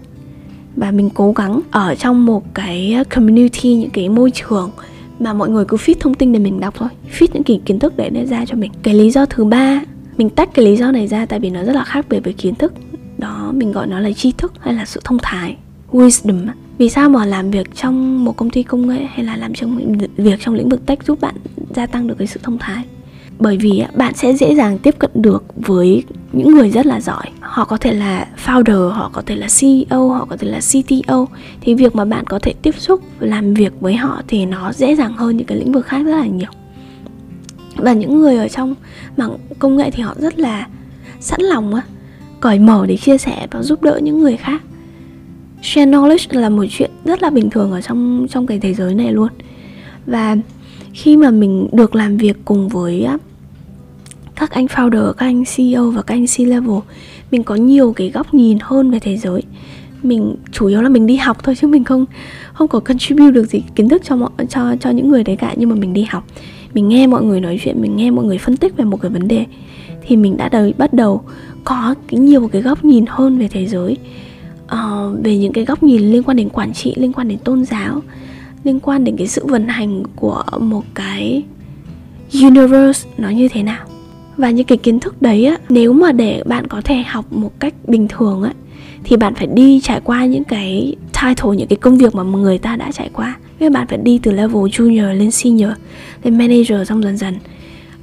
Và 0.75 0.91
mình 0.91 1.09
cố 1.09 1.31
gắng 1.31 1.61
ở 1.71 1.95
trong 1.95 2.25
một 2.25 2.53
cái 2.53 2.95
community 3.15 3.75
những 3.75 3.89
cái 3.89 4.09
môi 4.09 4.31
trường 4.31 4.71
mà 5.19 5.33
mọi 5.33 5.49
người 5.49 5.65
cứ 5.65 5.77
feed 5.77 5.95
thông 5.99 6.13
tin 6.13 6.31
để 6.31 6.39
mình 6.39 6.59
đọc 6.59 6.73
thôi. 6.77 6.89
Feed 7.17 7.27
những 7.33 7.43
cái 7.43 7.61
kiến 7.65 7.79
thức 7.79 7.93
để 7.97 8.09
nó 8.09 8.21
ra 8.25 8.45
cho 8.45 8.55
mình. 8.55 8.71
Cái 8.83 8.93
lý 8.93 9.11
do 9.11 9.25
thứ 9.25 9.45
ba 9.45 9.81
mình 10.17 10.29
tách 10.29 10.53
cái 10.53 10.65
lý 10.65 10.75
do 10.75 10.91
này 10.91 11.07
ra 11.07 11.25
tại 11.25 11.39
vì 11.39 11.49
nó 11.49 11.63
rất 11.63 11.75
là 11.75 11.83
khác 11.83 12.05
biệt 12.09 12.19
với 12.23 12.33
kiến 12.33 12.55
thức 12.55 12.73
đó 13.21 13.51
mình 13.56 13.71
gọi 13.71 13.88
nó 13.88 14.00
là 14.00 14.12
tri 14.12 14.31
thức 14.31 14.53
hay 14.59 14.73
là 14.73 14.85
sự 14.85 15.01
thông 15.03 15.18
thái, 15.21 15.57
wisdom 15.91 16.47
vì 16.77 16.89
sao 16.89 17.09
mà 17.09 17.25
làm 17.25 17.51
việc 17.51 17.75
trong 17.75 18.25
một 18.25 18.38
công 18.38 18.50
ty 18.50 18.63
công 18.63 18.88
nghệ 18.88 19.06
hay 19.13 19.25
là 19.25 19.35
làm 19.38 19.53
trong 19.53 19.97
việc 20.18 20.39
trong 20.39 20.56
lĩnh 20.56 20.69
vực 20.69 20.85
tech 20.85 21.03
giúp 21.03 21.21
bạn 21.21 21.35
gia 21.75 21.85
tăng 21.85 22.07
được 22.07 22.15
cái 22.18 22.27
sự 22.27 22.39
thông 22.44 22.57
thái? 22.57 22.83
Bởi 23.39 23.57
vì 23.57 23.83
bạn 23.95 24.13
sẽ 24.13 24.33
dễ 24.33 24.56
dàng 24.56 24.77
tiếp 24.77 24.95
cận 25.00 25.12
được 25.13 25.44
với 25.56 26.03
những 26.31 26.56
người 26.56 26.69
rất 26.69 26.85
là 26.85 27.01
giỏi. 27.01 27.25
Họ 27.39 27.65
có 27.65 27.77
thể 27.77 27.94
là 27.94 28.27
founder, 28.45 28.89
họ 28.89 29.09
có 29.13 29.21
thể 29.25 29.35
là 29.35 29.47
ceo 29.59 30.09
họ 30.09 30.25
có 30.29 30.38
thể 30.38 30.47
là 30.47 30.59
cto 30.59 31.25
thì 31.62 31.74
việc 31.74 31.95
mà 31.95 32.06
bạn 32.06 32.25
có 32.25 32.39
thể 32.39 32.53
tiếp 32.62 32.75
xúc, 32.77 33.01
làm 33.19 33.53
việc 33.53 33.74
với 33.79 33.95
họ 33.95 34.21
thì 34.27 34.45
nó 34.45 34.74
dễ 34.74 34.95
dàng 34.95 35.13
hơn 35.13 35.38
những 35.38 35.47
cái 35.47 35.57
lĩnh 35.57 35.71
vực 35.71 35.85
khác 35.85 36.03
rất 36.06 36.17
là 36.17 36.25
nhiều. 36.25 36.50
Và 37.75 37.94
những 37.94 38.19
người 38.19 38.38
ở 38.38 38.47
trong 38.47 38.75
mảng 39.17 39.38
công 39.59 39.77
nghệ 39.77 39.91
thì 39.91 40.03
họ 40.03 40.15
rất 40.19 40.39
là 40.39 40.67
sẵn 41.19 41.41
lòng 41.41 41.75
á 41.75 41.81
cởi 42.41 42.59
mở 42.59 42.85
để 42.88 42.97
chia 42.97 43.17
sẻ 43.17 43.47
và 43.51 43.63
giúp 43.63 43.83
đỡ 43.83 43.99
những 44.03 44.19
người 44.19 44.38
khác. 44.38 44.61
Share 45.61 45.91
knowledge 45.91 46.39
là 46.39 46.49
một 46.49 46.65
chuyện 46.69 46.91
rất 47.05 47.23
là 47.23 47.29
bình 47.29 47.49
thường 47.49 47.71
ở 47.71 47.81
trong 47.81 48.27
trong 48.29 48.47
cái 48.47 48.59
thế 48.59 48.73
giới 48.73 48.95
này 48.95 49.13
luôn. 49.13 49.29
Và 50.05 50.38
khi 50.93 51.17
mà 51.17 51.31
mình 51.31 51.67
được 51.71 51.95
làm 51.95 52.17
việc 52.17 52.38
cùng 52.45 52.69
với 52.69 53.07
các 54.35 54.51
anh 54.51 54.65
founder, 54.65 55.13
các 55.13 55.25
anh 55.25 55.43
CEO 55.55 55.91
và 55.91 56.01
các 56.01 56.15
anh 56.15 56.25
C-level 56.25 56.81
mình 57.31 57.43
có 57.43 57.55
nhiều 57.55 57.93
cái 57.93 58.09
góc 58.09 58.33
nhìn 58.33 58.57
hơn 58.61 58.91
về 58.91 58.99
thế 58.99 59.17
giới. 59.17 59.41
Mình 60.03 60.35
chủ 60.51 60.67
yếu 60.67 60.81
là 60.81 60.89
mình 60.89 61.07
đi 61.07 61.15
học 61.15 61.43
thôi 61.43 61.55
chứ 61.55 61.67
mình 61.67 61.83
không 61.83 62.05
không 62.53 62.67
có 62.67 62.79
contribute 62.79 63.31
được 63.31 63.45
gì 63.45 63.63
kiến 63.75 63.89
thức 63.89 64.01
cho 64.05 64.15
mọi 64.15 64.29
cho 64.49 64.75
cho 64.79 64.89
những 64.89 65.09
người 65.09 65.23
đấy 65.23 65.35
cả. 65.35 65.53
Nhưng 65.57 65.69
mà 65.69 65.75
mình 65.75 65.93
đi 65.93 66.05
học 66.09 66.23
mình 66.73 66.89
nghe 66.89 67.07
mọi 67.07 67.23
người 67.23 67.41
nói 67.41 67.59
chuyện 67.63 67.81
mình 67.81 67.95
nghe 67.95 68.11
mọi 68.11 68.25
người 68.25 68.38
phân 68.38 68.57
tích 68.57 68.77
về 68.77 68.85
một 68.85 69.01
cái 69.01 69.11
vấn 69.11 69.27
đề 69.27 69.45
thì 70.07 70.15
mình 70.15 70.38
đã 70.38 70.49
đời 70.49 70.73
bắt 70.77 70.93
đầu 70.93 71.21
có 71.71 71.95
cái 72.07 72.19
nhiều 72.19 72.47
cái 72.47 72.62
góc 72.62 72.85
nhìn 72.85 73.06
hơn 73.07 73.38
về 73.38 73.47
thế 73.47 73.65
giới. 73.68 73.97
Uh, 74.65 75.23
về 75.23 75.38
những 75.38 75.53
cái 75.53 75.65
góc 75.65 75.83
nhìn 75.83 76.01
liên 76.01 76.23
quan 76.23 76.38
đến 76.38 76.50
quản 76.50 76.73
trị 76.73 76.94
liên 76.97 77.13
quan 77.13 77.27
đến 77.27 77.38
tôn 77.38 77.65
giáo 77.65 78.01
liên 78.63 78.79
quan 78.79 79.03
đến 79.03 79.18
cái 79.18 79.27
sự 79.27 79.45
vận 79.45 79.68
hành 79.68 80.03
của 80.15 80.44
một 80.59 80.83
cái 80.94 81.44
universe 82.33 83.09
nó 83.18 83.29
như 83.29 83.47
thế 83.47 83.63
nào. 83.63 83.85
Và 84.38 84.51
những 84.51 84.65
cái 84.68 84.77
kiến 84.77 85.00
thức 85.00 85.21
đấy 85.21 85.45
á 85.45 85.57
nếu 85.69 85.94
mà 85.94 86.12
để 86.12 86.44
bạn 86.45 86.68
có 86.68 86.81
thể 86.81 87.03
học 87.07 87.33
một 87.33 87.59
cách 87.59 87.74
bình 87.88 88.07
thường 88.07 88.44
á 88.44 88.53
thì 89.03 89.17
bạn 89.17 89.35
phải 89.35 89.47
đi 89.47 89.81
trải 89.83 90.01
qua 90.03 90.25
những 90.25 90.44
cái 90.44 90.95
title 91.21 91.57
những 91.57 91.67
cái 91.67 91.77
công 91.77 91.97
việc 91.97 92.15
mà 92.15 92.24
người 92.24 92.57
ta 92.57 92.75
đã 92.75 92.91
trải 92.91 93.09
qua. 93.13 93.38
Các 93.59 93.71
bạn 93.71 93.88
phải 93.88 93.97
đi 93.97 94.19
từ 94.24 94.31
level 94.31 94.63
junior 94.63 95.13
lên 95.13 95.31
senior 95.31 95.71
lên 96.24 96.38
manager 96.38 96.89
xong 96.89 97.03
dần 97.03 97.17
dần 97.17 97.33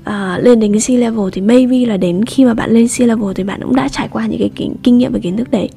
uh, 0.08 0.44
lên 0.44 0.60
đến 0.60 0.72
cái 0.72 0.80
C 0.86 1.00
level 1.00 1.28
thì 1.32 1.40
maybe 1.40 1.86
là 1.86 1.96
đến 1.96 2.24
khi 2.24 2.44
mà 2.44 2.54
bạn 2.54 2.70
lên 2.70 2.86
C 2.88 3.00
level 3.00 3.32
thì 3.34 3.44
bạn 3.44 3.60
cũng 3.62 3.76
đã 3.76 3.88
trải 3.88 4.08
qua 4.08 4.26
những 4.26 4.38
cái 4.38 4.50
kinh, 4.56 4.74
kinh 4.82 4.98
nghiệm 4.98 5.12
và 5.12 5.18
kiến 5.18 5.36
thức 5.36 5.50
đấy. 5.50 5.68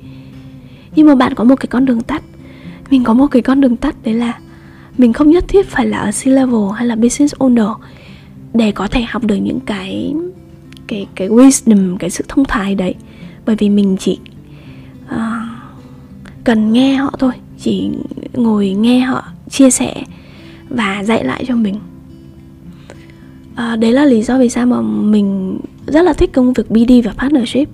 Nhưng 0.95 1.07
mà 1.07 1.15
bạn 1.15 1.33
có 1.35 1.43
một 1.43 1.55
cái 1.55 1.67
con 1.67 1.85
đường 1.85 2.01
tắt. 2.01 2.23
Mình 2.89 3.03
có 3.03 3.13
một 3.13 3.27
cái 3.27 3.41
con 3.41 3.61
đường 3.61 3.77
tắt 3.77 3.95
đấy 4.03 4.13
là 4.13 4.39
mình 4.97 5.13
không 5.13 5.29
nhất 5.29 5.45
thiết 5.47 5.67
phải 5.67 5.85
là 5.85 5.97
ở 5.97 6.11
C 6.11 6.27
level 6.27 6.61
hay 6.75 6.87
là 6.87 6.95
business 6.95 7.35
owner 7.35 7.75
để 8.53 8.71
có 8.71 8.87
thể 8.87 9.01
học 9.01 9.23
được 9.23 9.35
những 9.35 9.59
cái 9.59 10.13
cái 10.87 11.07
cái 11.15 11.29
wisdom 11.29 11.97
cái 11.97 12.09
sự 12.09 12.23
thông 12.27 12.45
thái 12.45 12.75
đấy. 12.75 12.95
Bởi 13.45 13.55
vì 13.55 13.69
mình 13.69 13.97
chỉ 13.99 14.19
uh, 15.05 15.19
cần 16.43 16.73
nghe 16.73 16.95
họ 16.95 17.13
thôi 17.19 17.31
chỉ 17.59 17.89
ngồi 18.33 18.69
nghe 18.69 18.99
họ 18.99 19.23
chia 19.49 19.69
sẻ 19.69 20.03
và 20.69 21.03
dạy 21.03 21.23
lại 21.23 21.43
cho 21.47 21.55
mình 21.55 21.75
à, 23.55 23.75
đấy 23.75 23.91
là 23.91 24.05
lý 24.05 24.21
do 24.21 24.37
vì 24.37 24.49
sao 24.49 24.65
mà 24.65 24.81
mình 24.81 25.59
rất 25.87 26.01
là 26.01 26.13
thích 26.13 26.29
công 26.33 26.53
việc 26.53 26.71
BD 26.71 26.91
và 27.03 27.13
partnership. 27.17 27.69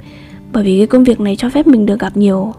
Bởi 0.54 0.64
vì 0.64 0.78
cái 0.78 0.88
công 0.88 1.04
việc 1.04 1.20
này 1.20 1.36
cho 1.36 1.50
phép 1.50 1.68
mình 1.68 1.86
được 1.86 2.00
gặp 2.00 2.18
nhiều 2.18 2.54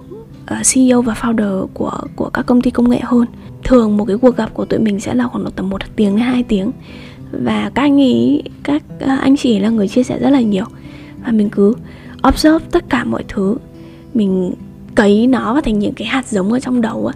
ờ, 0.46 0.56
uh, 0.60 0.66
CEO 0.74 1.02
và 1.02 1.14
founder 1.14 1.66
của 1.66 2.00
của 2.16 2.30
các 2.30 2.46
công 2.46 2.60
ty 2.60 2.70
công 2.70 2.90
nghệ 2.90 3.00
hơn. 3.02 3.26
Thường 3.64 3.96
một 3.96 4.04
cái 4.04 4.16
cuộc 4.18 4.36
gặp 4.36 4.54
của 4.54 4.64
tụi 4.64 4.80
mình 4.80 5.00
sẽ 5.00 5.14
là 5.14 5.28
khoảng 5.28 5.50
tầm 5.56 5.70
một 5.70 5.80
tiếng 5.96 6.16
đến 6.16 6.24
hai 6.24 6.42
tiếng. 6.42 6.70
Và 7.32 7.70
các 7.74 7.82
anh 7.82 8.00
ấy 8.00 8.42
các 8.62 8.82
uh, 9.04 9.20
anh 9.20 9.36
chị 9.36 9.58
là 9.58 9.68
người 9.68 9.88
chia 9.88 10.02
sẻ 10.02 10.18
rất 10.18 10.30
là 10.30 10.40
nhiều. 10.40 10.64
Và 11.24 11.32
mình 11.32 11.50
cứ 11.50 11.74
observe 12.28 12.66
tất 12.70 12.84
cả 12.88 13.04
mọi 13.04 13.24
thứ. 13.28 13.56
Mình 14.14 14.54
cấy 14.94 15.26
nó 15.26 15.52
vào 15.52 15.62
thành 15.62 15.78
những 15.78 15.94
cái 15.94 16.08
hạt 16.08 16.26
giống 16.26 16.52
ở 16.52 16.60
trong 16.60 16.80
đầu 16.80 17.06
á 17.06 17.14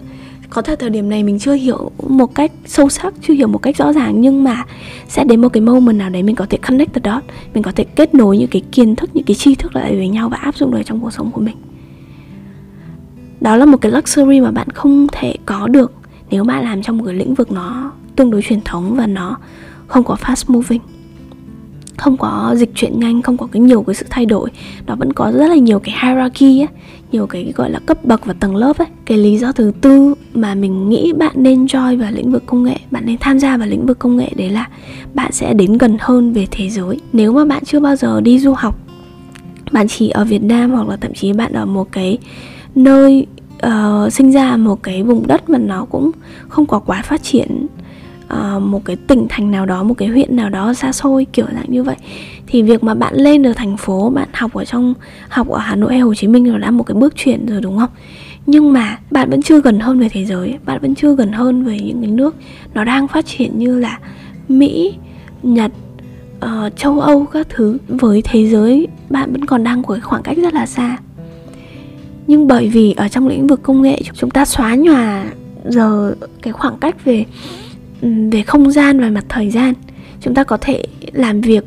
có 0.53 0.61
thể 0.61 0.75
thời 0.75 0.89
điểm 0.89 1.09
này 1.09 1.23
mình 1.23 1.39
chưa 1.39 1.53
hiểu 1.53 1.91
một 2.07 2.35
cách 2.35 2.51
sâu 2.65 2.89
sắc 2.89 3.13
chưa 3.21 3.33
hiểu 3.33 3.47
một 3.47 3.61
cách 3.61 3.77
rõ 3.77 3.93
ràng 3.93 4.21
nhưng 4.21 4.43
mà 4.43 4.65
sẽ 5.07 5.23
đến 5.23 5.41
một 5.41 5.49
cái 5.49 5.61
moment 5.61 5.97
nào 5.97 6.09
đấy 6.09 6.23
mình 6.23 6.35
có 6.35 6.45
thể 6.49 6.57
connect 6.67 6.93
the 6.93 7.01
dot 7.03 7.23
mình 7.53 7.63
có 7.63 7.71
thể 7.71 7.83
kết 7.83 8.15
nối 8.15 8.37
những 8.37 8.47
cái 8.47 8.61
kiến 8.71 8.95
thức 8.95 9.09
những 9.13 9.23
cái 9.23 9.35
tri 9.35 9.55
thức 9.55 9.75
lại 9.75 9.95
với 9.95 10.07
nhau 10.07 10.29
và 10.29 10.37
áp 10.37 10.55
dụng 10.55 10.71
được 10.71 10.81
trong 10.85 10.99
cuộc 10.99 11.13
sống 11.13 11.31
của 11.31 11.41
mình. 11.41 11.55
Đó 13.41 13.55
là 13.55 13.65
một 13.65 13.77
cái 13.81 13.91
luxury 13.91 14.41
mà 14.41 14.51
bạn 14.51 14.69
không 14.69 15.07
thể 15.11 15.35
có 15.45 15.67
được 15.67 15.91
nếu 16.29 16.43
bạn 16.43 16.63
làm 16.63 16.81
trong 16.81 16.97
một 16.97 17.03
cái 17.05 17.15
lĩnh 17.15 17.33
vực 17.33 17.51
nó 17.51 17.91
tương 18.15 18.31
đối 18.31 18.41
truyền 18.41 18.61
thống 18.61 18.95
và 18.95 19.07
nó 19.07 19.37
không 19.87 20.03
có 20.03 20.15
fast 20.15 20.53
moving 20.53 20.81
không 21.97 22.17
có 22.17 22.55
dịch 22.57 22.71
chuyển 22.75 22.99
nhanh 22.99 23.21
không 23.21 23.37
có 23.37 23.47
cái 23.51 23.61
nhiều 23.61 23.83
cái 23.83 23.95
sự 23.95 24.05
thay 24.09 24.25
đổi. 24.25 24.49
Nó 24.85 24.95
vẫn 24.95 25.13
có 25.13 25.31
rất 25.31 25.47
là 25.47 25.55
nhiều 25.55 25.79
cái 25.79 25.95
hierarchy 26.01 26.61
ấy, 26.61 26.67
nhiều 27.13 27.27
cái 27.27 27.53
gọi 27.55 27.71
là 27.71 27.79
cấp 27.79 28.05
bậc 28.05 28.25
và 28.25 28.33
tầng 28.33 28.55
lớp 28.55 28.77
ấy. 28.77 28.87
Cái 29.05 29.17
lý 29.17 29.37
do 29.37 29.51
thứ 29.51 29.71
tư 29.81 30.13
mà 30.33 30.55
mình 30.55 30.89
nghĩ 30.89 31.13
bạn 31.13 31.33
nên 31.35 31.65
join 31.65 31.99
vào 31.99 32.11
lĩnh 32.11 32.31
vực 32.31 32.43
công 32.45 32.63
nghệ 32.63 32.75
bạn 32.91 33.05
nên 33.05 33.17
tham 33.19 33.39
gia 33.39 33.57
vào 33.57 33.67
lĩnh 33.67 33.85
vực 33.85 33.99
công 33.99 34.17
nghệ 34.17 34.29
đấy 34.35 34.49
là 34.49 34.67
bạn 35.13 35.31
sẽ 35.31 35.53
đến 35.53 35.77
gần 35.77 35.97
hơn 35.99 36.33
về 36.33 36.47
thế 36.51 36.69
giới. 36.69 36.99
Nếu 37.13 37.33
mà 37.33 37.45
bạn 37.45 37.65
chưa 37.65 37.79
bao 37.79 37.95
giờ 37.95 38.21
đi 38.21 38.39
du 38.39 38.53
học 38.53 38.79
bạn 39.71 39.87
chỉ 39.87 40.09
ở 40.09 40.25
Việt 40.25 40.43
Nam 40.43 40.71
hoặc 40.71 40.87
là 40.87 40.95
thậm 40.95 41.13
chí 41.13 41.33
bạn 41.33 41.53
ở 41.53 41.65
một 41.65 41.91
cái 41.91 42.17
nơi 42.75 43.25
uh, 43.67 44.13
sinh 44.13 44.31
ra 44.31 44.57
một 44.57 44.83
cái 44.83 45.03
vùng 45.03 45.27
đất 45.27 45.49
mà 45.49 45.57
nó 45.57 45.85
cũng 45.85 46.11
không 46.47 46.65
có 46.65 46.79
quá 46.79 47.01
phát 47.01 47.23
triển 47.23 47.67
uh, 48.33 48.61
một 48.61 48.85
cái 48.85 48.95
tỉnh 48.95 49.25
thành 49.29 49.51
nào 49.51 49.65
đó 49.65 49.83
một 49.83 49.93
cái 49.93 50.07
huyện 50.07 50.35
nào 50.35 50.49
đó 50.49 50.73
xa 50.73 50.91
xôi 50.91 51.25
kiểu 51.33 51.45
dạng 51.53 51.65
như 51.67 51.83
vậy. 51.83 51.95
Thì 52.47 52.61
việc 52.61 52.83
mà 52.83 52.93
bạn 52.93 53.15
lên 53.15 53.41
được 53.41 53.53
thành 53.53 53.77
phố 53.77 54.09
bạn 54.09 54.27
học 54.33 54.53
ở 54.53 54.65
trong 54.65 54.93
học 55.29 55.49
ở 55.49 55.59
hà 55.59 55.75
nội 55.75 55.91
hay 55.91 55.99
hồ 55.99 56.13
chí 56.13 56.27
minh 56.27 56.43
rồi 56.43 56.59
đã 56.59 56.71
một 56.71 56.83
cái 56.83 56.95
bước 56.95 57.15
chuyển 57.15 57.45
rồi 57.45 57.61
đúng 57.61 57.77
không? 57.77 57.89
Nhưng 58.45 58.73
mà 58.73 58.99
bạn 59.11 59.29
vẫn 59.29 59.41
chưa 59.41 59.61
gần 59.61 59.79
hơn 59.79 59.99
về 59.99 60.09
thế 60.09 60.25
giới 60.25 60.57
bạn 60.65 60.81
vẫn 60.81 60.95
chưa 60.95 61.15
gần 61.15 61.31
hơn 61.31 61.63
về 61.63 61.79
những 61.79 62.01
cái 62.01 62.11
nước 62.11 62.35
nó 62.73 62.83
đang 62.83 63.07
phát 63.07 63.25
triển 63.25 63.59
như 63.59 63.79
là 63.79 63.99
mỹ 64.49 64.93
nhật 65.43 65.71
uh, 66.45 66.77
châu 66.77 66.99
âu 66.99 67.25
các 67.25 67.47
thứ. 67.49 67.77
Với 67.87 68.21
thế 68.21 68.49
giới 68.49 68.87
bạn 69.09 69.31
vẫn 69.31 69.45
còn 69.45 69.63
đang 69.63 69.83
có 69.83 69.93
cái 69.93 70.01
khoảng 70.01 70.23
cách 70.23 70.37
rất 70.37 70.53
là 70.53 70.65
xa. 70.65 70.97
Nhưng 72.27 72.47
bởi 72.47 72.69
vì 72.69 72.93
ở 72.97 73.07
trong 73.07 73.27
lĩnh 73.27 73.47
vực 73.47 73.63
công 73.63 73.81
nghệ 73.81 74.01
chúng 74.13 74.29
ta 74.29 74.45
xóa 74.45 74.75
nhòa 74.75 75.25
giờ 75.65 76.15
cái 76.41 76.53
khoảng 76.53 76.77
cách 76.77 77.05
về 77.05 77.25
về 78.31 78.43
không 78.43 78.71
gian 78.71 78.99
và 78.99 79.09
mặt 79.09 79.25
thời 79.29 79.49
gian. 79.49 79.73
Chúng 80.21 80.33
ta 80.33 80.43
có 80.43 80.57
thể 80.57 80.83
làm 81.11 81.41
việc 81.41 81.63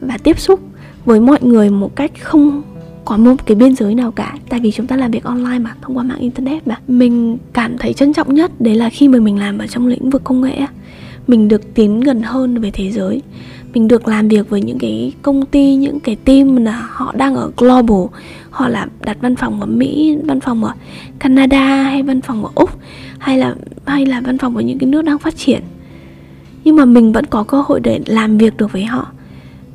và 0.00 0.18
tiếp 0.18 0.38
xúc 0.38 0.60
với 1.04 1.20
mọi 1.20 1.38
người 1.42 1.70
một 1.70 1.96
cách 1.96 2.12
không 2.20 2.62
có 3.04 3.16
một 3.16 3.46
cái 3.46 3.54
biên 3.54 3.74
giới 3.74 3.94
nào 3.94 4.10
cả. 4.10 4.34
Tại 4.48 4.60
vì 4.60 4.70
chúng 4.72 4.86
ta 4.86 4.96
làm 4.96 5.10
việc 5.10 5.24
online 5.24 5.58
mà, 5.58 5.74
thông 5.82 5.96
qua 5.96 6.02
mạng 6.02 6.18
internet 6.20 6.66
mà. 6.66 6.78
Mình 6.88 7.38
cảm 7.52 7.78
thấy 7.78 7.92
trân 7.92 8.12
trọng 8.12 8.34
nhất 8.34 8.60
đấy 8.60 8.74
là 8.74 8.90
khi 8.90 9.08
mà 9.08 9.18
mình 9.18 9.38
làm 9.38 9.58
ở 9.58 9.66
trong 9.66 9.86
lĩnh 9.86 10.10
vực 10.10 10.24
công 10.24 10.40
nghệ 10.40 10.56
mình 11.30 11.48
được 11.48 11.74
tiến 11.74 12.00
gần 12.00 12.22
hơn 12.22 12.58
về 12.58 12.70
thế 12.70 12.90
giới. 12.90 13.22
Mình 13.74 13.88
được 13.88 14.08
làm 14.08 14.28
việc 14.28 14.50
với 14.50 14.62
những 14.62 14.78
cái 14.78 15.12
công 15.22 15.46
ty, 15.46 15.74
những 15.74 16.00
cái 16.00 16.16
team 16.16 16.56
là 16.56 16.88
họ 16.90 17.14
đang 17.16 17.34
ở 17.34 17.50
global. 17.56 18.20
Họ 18.50 18.68
là 18.68 18.86
đặt 19.00 19.16
văn 19.20 19.36
phòng 19.36 19.60
ở 19.60 19.66
mỹ, 19.66 20.16
văn 20.24 20.40
phòng 20.40 20.64
ở 20.64 20.72
canada 21.18 21.82
hay 21.82 22.02
văn 22.02 22.20
phòng 22.20 22.44
ở 22.44 22.50
úc, 22.54 22.70
hay 23.18 23.38
là 23.38 23.54
hay 23.86 24.06
là 24.06 24.20
văn 24.20 24.38
phòng 24.38 24.56
ở 24.56 24.62
những 24.62 24.78
cái 24.78 24.88
nước 24.88 25.02
đang 25.02 25.18
phát 25.18 25.36
triển 25.36 25.62
nhưng 26.64 26.76
mà 26.76 26.84
mình 26.84 27.12
vẫn 27.12 27.26
có 27.26 27.42
cơ 27.42 27.62
hội 27.66 27.80
để 27.80 28.00
làm 28.06 28.38
việc 28.38 28.56
được 28.56 28.72
với 28.72 28.84
họ 28.84 29.06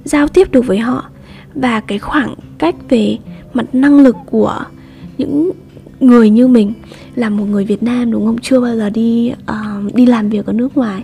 giao 0.03 0.27
tiếp 0.27 0.51
được 0.51 0.67
với 0.67 0.77
họ. 0.77 1.09
Và 1.55 1.79
cái 1.79 1.99
khoảng 1.99 2.33
cách 2.57 2.75
về 2.89 3.17
mặt 3.53 3.65
năng 3.73 3.99
lực 3.99 4.15
của 4.25 4.59
những 5.17 5.51
người 5.99 6.29
như 6.29 6.47
mình 6.47 6.73
là 7.15 7.29
một 7.29 7.45
người 7.45 7.65
Việt 7.65 7.83
Nam 7.83 8.11
đúng 8.11 8.25
không? 8.25 8.37
Chưa 8.41 8.59
bao 8.59 8.75
giờ 8.75 8.89
đi 8.89 9.33
uh, 9.51 9.93
đi 9.95 10.05
làm 10.05 10.29
việc 10.29 10.45
ở 10.45 10.53
nước 10.53 10.77
ngoài. 10.77 11.03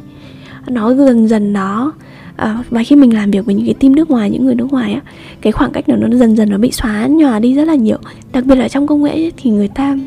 Nó 0.68 0.94
dần 0.94 1.28
dần 1.28 1.54
nó 1.54 1.94
uh, 2.32 2.70
và 2.70 2.84
khi 2.84 2.96
mình 2.96 3.14
làm 3.14 3.32
việc 3.32 3.46
với 3.46 3.56
những 3.56 3.66
cái 3.66 3.74
team 3.74 3.96
nước 3.96 4.10
ngoài 4.10 4.30
những 4.30 4.46
người 4.46 4.56
nước 4.56 4.72
ngoài 4.72 4.94
á 4.94 5.02
cái 5.42 5.52
khoảng 5.52 5.72
cách 5.72 5.90
nó 5.90 5.96
nó 5.96 6.18
dần 6.18 6.36
dần 6.36 6.50
nó 6.50 6.58
bị 6.58 6.72
xóa 6.72 7.08
nhòa 7.08 7.40
đi 7.40 7.56
rất 7.56 7.66
là 7.66 7.76
nhiều. 7.76 7.98
Đặc 8.34 8.46
biệt 8.46 8.56
là 8.56 8.68
trong 8.68 8.88
công 8.88 9.04
nghệ 9.04 9.12
ấy, 9.12 9.32
thì 9.38 9.50
người 9.50 9.68
ta 9.68 9.98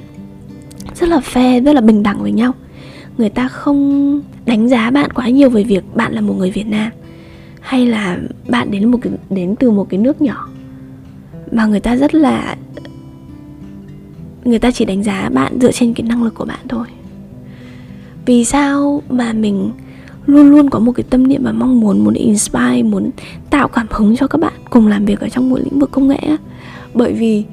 rất 0.94 1.08
là 1.08 1.20
fair 1.32 1.64
rất 1.64 1.72
là 1.72 1.80
bình 1.80 2.02
đẳng 2.02 2.22
với 2.22 2.32
nhau 2.32 2.52
người 3.18 3.28
ta 3.28 3.48
không 3.48 4.20
đánh 4.46 4.68
giá 4.68 4.90
bạn 4.90 5.10
quá 5.10 5.28
nhiều 5.28 5.50
về 5.50 5.64
việc 5.64 5.84
bạn 5.94 6.12
là 6.12 6.20
một 6.20 6.34
người 6.38 6.50
Việt 6.50 6.66
Nam 6.66 6.90
hay 7.60 7.86
là 7.86 8.18
bạn 8.48 8.70
đến 8.70 8.90
một 8.90 8.98
cái, 9.02 9.12
đến 9.30 9.54
từ 9.56 9.70
một 9.70 9.86
cái 9.88 9.98
nước 9.98 10.22
nhỏ. 10.22 10.48
Mà 11.52 11.66
người 11.66 11.80
ta 11.80 11.96
rất 11.96 12.14
là 12.14 12.56
người 14.44 14.58
ta 14.58 14.70
chỉ 14.70 14.84
đánh 14.84 15.02
giá 15.02 15.28
bạn 15.28 15.58
dựa 15.60 15.72
trên 15.72 15.94
cái 15.94 16.06
năng 16.08 16.22
lực 16.22 16.34
của 16.34 16.44
bạn 16.44 16.68
thôi. 16.68 16.86
Vì 18.26 18.44
sao 18.44 19.02
mà 19.08 19.32
mình 19.32 19.70
luôn 20.26 20.50
luôn 20.50 20.70
có 20.70 20.78
một 20.78 20.92
cái 20.92 21.04
tâm 21.10 21.28
niệm 21.28 21.44
và 21.44 21.52
mong 21.52 21.80
muốn 21.80 22.04
muốn 22.04 22.14
inspire 22.14 22.82
muốn 22.82 23.10
tạo 23.50 23.68
cảm 23.68 23.86
hứng 23.90 24.16
cho 24.16 24.26
các 24.26 24.38
bạn 24.38 24.52
cùng 24.70 24.86
làm 24.86 25.04
việc 25.04 25.20
ở 25.20 25.28
trong 25.28 25.50
một 25.50 25.58
lĩnh 25.64 25.78
vực 25.78 25.90
công 25.90 26.08
nghệ 26.08 26.20
bởi 26.94 27.12
vì 27.12 27.44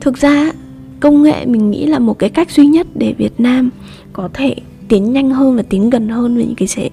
thực 0.00 0.18
ra 0.18 0.52
công 1.00 1.22
nghệ 1.22 1.46
mình 1.46 1.70
nghĩ 1.70 1.86
là 1.86 1.98
một 1.98 2.18
cái 2.18 2.30
cách 2.30 2.50
duy 2.50 2.66
nhất 2.66 2.86
để 2.94 3.14
Việt 3.18 3.40
Nam 3.40 3.70
có 4.12 4.28
thể 4.32 4.54
tiến 4.90 5.12
nhanh 5.12 5.30
hơn 5.30 5.56
và 5.56 5.62
tiến 5.62 5.90
gần 5.90 6.08
hơn 6.08 6.34
với 6.34 6.44
những 6.44 6.54
cái 6.54 6.68
sẽ, 6.68 6.88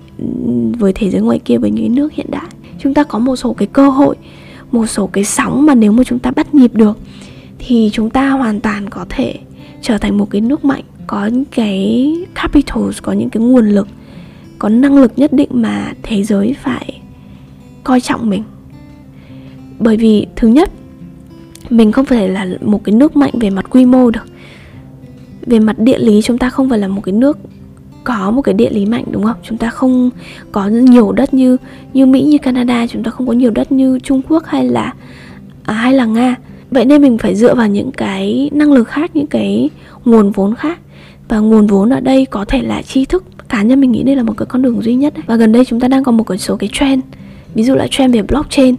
với 0.79 0.93
thế 0.93 1.09
giới 1.09 1.21
ngoài 1.21 1.39
kia, 1.45 1.57
với 1.57 1.71
những 1.71 1.83
cái 1.83 1.89
nước 1.89 2.13
hiện 2.13 2.27
đại. 2.29 2.47
Chúng 2.79 2.93
ta 2.93 3.03
có 3.03 3.19
một 3.19 3.35
số 3.35 3.53
cái 3.53 3.67
cơ 3.67 3.89
hội, 3.89 4.15
một 4.71 4.85
số 4.85 5.07
cái 5.07 5.23
sóng 5.23 5.65
mà 5.65 5.75
nếu 5.75 5.91
mà 5.91 6.03
chúng 6.03 6.19
ta 6.19 6.31
bắt 6.31 6.55
nhịp 6.55 6.75
được, 6.75 6.97
thì 7.59 7.89
chúng 7.93 8.09
ta 8.09 8.29
hoàn 8.29 8.59
toàn 8.59 8.89
có 8.89 9.05
thể 9.09 9.35
trở 9.81 9.97
thành 9.97 10.17
một 10.17 10.29
cái 10.29 10.41
nước 10.41 10.65
mạnh, 10.65 10.83
có 11.07 11.25
những 11.25 11.45
cái 11.45 12.13
capitals, 12.35 13.01
có 13.01 13.11
những 13.11 13.29
cái 13.29 13.43
nguồn 13.43 13.69
lực, 13.69 13.87
có 14.59 14.69
năng 14.69 14.97
lực 14.97 15.11
nhất 15.15 15.33
định 15.33 15.49
mà 15.51 15.93
thế 16.03 16.23
giới 16.23 16.55
phải 16.63 17.01
coi 17.83 18.01
trọng 18.01 18.29
mình. 18.29 18.43
Bởi 19.79 19.97
vì 19.97 20.25
thứ 20.35 20.47
nhất, 20.47 20.71
mình 21.69 21.91
không 21.91 22.05
phải 22.05 22.29
là 22.29 22.47
một 22.61 22.83
cái 22.83 22.95
nước 22.95 23.17
mạnh 23.17 23.33
về 23.39 23.49
mặt 23.49 23.65
quy 23.69 23.85
mô 23.85 24.11
được. 24.11 24.27
Về 25.45 25.59
mặt 25.59 25.79
địa 25.79 25.97
lý, 25.97 26.21
chúng 26.21 26.37
ta 26.37 26.49
không 26.49 26.69
phải 26.69 26.79
là 26.79 26.87
một 26.87 27.01
cái 27.01 27.13
nước 27.13 27.37
có 28.07 28.31
một 28.31 28.41
cái 28.41 28.53
địa 28.53 28.69
lý 28.69 28.85
mạnh 28.85 29.03
đúng 29.11 29.23
không? 29.23 29.35
Chúng 29.43 29.57
ta 29.57 29.69
không 29.69 30.09
có 30.51 30.67
nhiều 30.67 31.11
đất 31.11 31.33
như 31.33 31.57
như 31.93 32.05
mỹ 32.05 32.21
như 32.21 32.37
canada 32.37 32.87
chúng 32.87 33.03
ta 33.03 33.11
không 33.11 33.27
có 33.27 33.33
nhiều 33.33 33.51
đất 33.51 33.71
như 33.71 33.99
trung 33.99 34.21
quốc 34.29 34.45
hay 34.45 34.65
là 34.65 34.93
à, 35.63 35.73
hay 35.73 35.93
là 35.93 36.05
nga. 36.05 36.35
Vậy 36.71 36.85
nên 36.85 37.01
mình 37.01 37.17
phải 37.17 37.35
dựa 37.35 37.55
vào 37.55 37.67
những 37.67 37.91
cái 37.91 38.49
năng 38.53 38.71
lực 38.71 38.87
khác 38.87 39.15
những 39.15 39.27
cái 39.27 39.69
nguồn 40.05 40.31
vốn 40.31 40.55
khác. 40.55 40.79
Và 41.27 41.39
nguồn 41.39 41.67
vốn 41.67 41.89
ở 41.89 41.99
đây 41.99 42.25
có 42.25 42.45
thể 42.45 42.61
là 42.61 42.81
tri 42.81 43.05
thức. 43.05 43.23
Cá 43.49 43.63
nhân 43.63 43.81
mình 43.81 43.91
nghĩ 43.91 44.03
đây 44.03 44.15
là 44.15 44.23
một 44.23 44.33
cái 44.37 44.45
con 44.45 44.61
đường 44.61 44.81
duy 44.81 44.95
nhất 44.95 45.13
và 45.25 45.35
gần 45.35 45.51
đây 45.51 45.65
chúng 45.65 45.79
ta 45.79 45.87
đang 45.87 46.03
có 46.03 46.11
một 46.11 46.23
cái 46.23 46.37
số 46.37 46.55
cái 46.55 46.69
trend. 46.73 47.03
Ví 47.53 47.63
dụ 47.63 47.75
là 47.75 47.87
trend 47.91 48.15
về 48.15 48.21
blockchain 48.21 48.75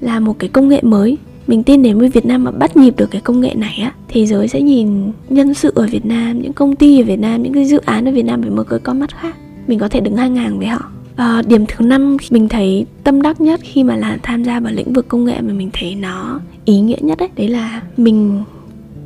là 0.00 0.20
một 0.20 0.38
cái 0.38 0.48
công 0.48 0.68
nghệ 0.68 0.80
mới 0.82 1.16
mình 1.46 1.62
tin 1.62 1.82
nếu 1.82 1.98
như 1.98 2.10
Việt 2.14 2.26
Nam 2.26 2.44
mà 2.44 2.50
bắt 2.50 2.76
nhịp 2.76 2.94
được 2.96 3.10
cái 3.10 3.20
công 3.20 3.40
nghệ 3.40 3.54
này 3.54 3.78
á 3.82 3.92
thế 4.08 4.26
giới 4.26 4.48
sẽ 4.48 4.62
nhìn 4.62 5.12
nhân 5.28 5.54
sự 5.54 5.72
ở 5.74 5.86
Việt 5.90 6.06
Nam 6.06 6.42
những 6.42 6.52
công 6.52 6.76
ty 6.76 7.00
ở 7.00 7.04
Việt 7.04 7.18
Nam 7.18 7.42
những 7.42 7.52
cái 7.54 7.64
dự 7.64 7.78
án 7.78 8.08
ở 8.08 8.12
Việt 8.12 8.24
Nam 8.24 8.40
với 8.40 8.50
một 8.50 8.64
cái 8.70 8.78
con 8.78 9.00
mắt 9.00 9.16
khác. 9.20 9.36
Mình 9.66 9.78
có 9.78 9.88
thể 9.88 10.00
đứng 10.00 10.14
ngang 10.14 10.36
hàng 10.36 10.58
với 10.58 10.66
họ. 10.66 10.90
À, 11.16 11.42
điểm 11.46 11.64
thứ 11.68 11.84
năm 11.84 12.16
mình 12.30 12.48
thấy 12.48 12.86
tâm 13.04 13.22
đắc 13.22 13.40
nhất 13.40 13.60
khi 13.62 13.84
mà 13.84 13.96
là 13.96 14.18
tham 14.22 14.44
gia 14.44 14.60
vào 14.60 14.72
lĩnh 14.72 14.92
vực 14.92 15.08
công 15.08 15.24
nghệ 15.24 15.40
mà 15.40 15.52
mình 15.52 15.70
thấy 15.72 15.94
nó 15.94 16.40
ý 16.64 16.80
nghĩa 16.80 16.96
nhất 17.00 17.18
đấy 17.18 17.28
đấy 17.36 17.48
là 17.48 17.82
mình 17.96 18.42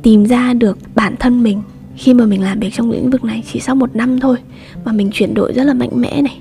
tìm 0.01 0.25
ra 0.25 0.53
được 0.53 0.77
bản 0.95 1.15
thân 1.19 1.43
mình. 1.43 1.61
Khi 1.95 2.13
mà 2.13 2.25
mình 2.25 2.43
làm 2.43 2.59
việc 2.59 2.73
trong 2.73 2.91
lĩnh 2.91 3.09
vực 3.09 3.23
này 3.23 3.43
chỉ 3.51 3.59
sau 3.59 3.75
một 3.75 3.95
năm 3.95 4.19
thôi 4.19 4.37
mà 4.85 4.91
mình 4.91 5.09
chuyển 5.13 5.33
đổi 5.33 5.53
rất 5.53 5.63
là 5.63 5.73
mạnh 5.73 5.89
mẽ 5.93 6.21
này. 6.21 6.39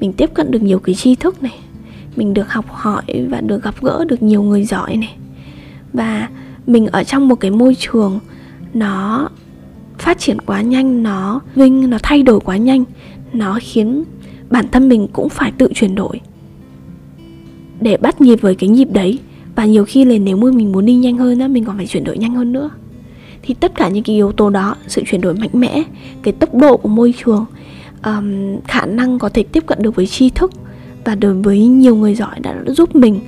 Mình 0.00 0.12
tiếp 0.12 0.30
cận 0.34 0.50
được 0.50 0.62
nhiều 0.62 0.78
cái 0.78 0.94
tri 0.94 1.14
thức 1.14 1.42
này. 1.42 1.54
Mình 2.16 2.34
được 2.34 2.52
học 2.52 2.64
hỏi 2.68 3.02
và 3.28 3.40
được 3.40 3.62
gặp 3.62 3.74
gỡ 3.80 4.04
được 4.08 4.22
nhiều 4.22 4.42
người 4.42 4.64
giỏi 4.64 4.96
này 4.96 5.16
và 5.92 6.28
mình 6.66 6.86
ở 6.86 7.04
trong 7.04 7.28
một 7.28 7.34
cái 7.34 7.50
môi 7.50 7.74
trường 7.74 8.18
nó 8.74 9.28
phát 9.98 10.18
triển 10.18 10.40
quá 10.40 10.60
nhanh 10.62 11.02
nó 11.02 11.40
vinh 11.54 11.90
nó 11.90 11.98
thay 12.02 12.22
đổi 12.22 12.40
quá 12.40 12.56
nhanh 12.56 12.84
nó 13.32 13.58
khiến 13.62 14.04
bản 14.50 14.68
thân 14.72 14.88
mình 14.88 15.08
cũng 15.12 15.28
phải 15.28 15.52
tự 15.58 15.68
chuyển 15.74 15.94
đổi 15.94 16.20
để 17.80 17.96
bắt 17.96 18.20
nhịp 18.20 18.36
với 18.36 18.54
cái 18.54 18.68
nhịp 18.68 18.88
đấy. 18.92 19.18
Và 19.54 19.64
nhiều 19.64 19.84
khi 19.84 20.04
là 20.04 20.18
nếu 20.18 20.36
mà 20.36 20.50
mình 20.50 20.72
muốn 20.72 20.86
đi 20.86 20.94
nhanh 20.94 21.18
hơn 21.18 21.38
á 21.38 21.48
mình 21.48 21.64
còn 21.64 21.76
phải 21.76 21.86
chuyển 21.86 22.04
đổi 22.04 22.18
nhanh 22.18 22.34
hơn 22.34 22.52
nữa. 22.52 22.70
Thì 23.42 23.54
tất 23.54 23.74
cả 23.74 23.88
những 23.88 24.04
cái 24.04 24.16
yếu 24.16 24.32
tố 24.32 24.50
đó 24.50 24.76
sự 24.86 25.02
chuyển 25.06 25.20
đổi 25.20 25.34
mạnh 25.34 25.50
mẽ 25.52 25.82
cái 26.22 26.32
tốc 26.32 26.54
độ 26.54 26.76
của 26.76 26.88
môi 26.88 27.14
trường 27.24 27.44
um, 28.04 28.56
khả 28.64 28.86
năng 28.86 29.18
có 29.18 29.28
thể 29.28 29.42
tiếp 29.42 29.66
cận 29.66 29.78
được 29.82 29.94
với 29.94 30.06
tri 30.06 30.30
thức 30.30 30.50
và 31.04 31.14
đối 31.14 31.34
với 31.34 31.66
nhiều 31.66 31.96
người 31.96 32.14
giỏi 32.14 32.40
đã 32.40 32.54
giúp 32.66 32.96
mình 32.96 33.20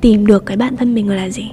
tìm 0.00 0.26
được 0.26 0.46
cái 0.46 0.56
bản 0.56 0.76
thân 0.76 0.94
mình 0.94 1.08
là 1.08 1.28
gì 1.28 1.50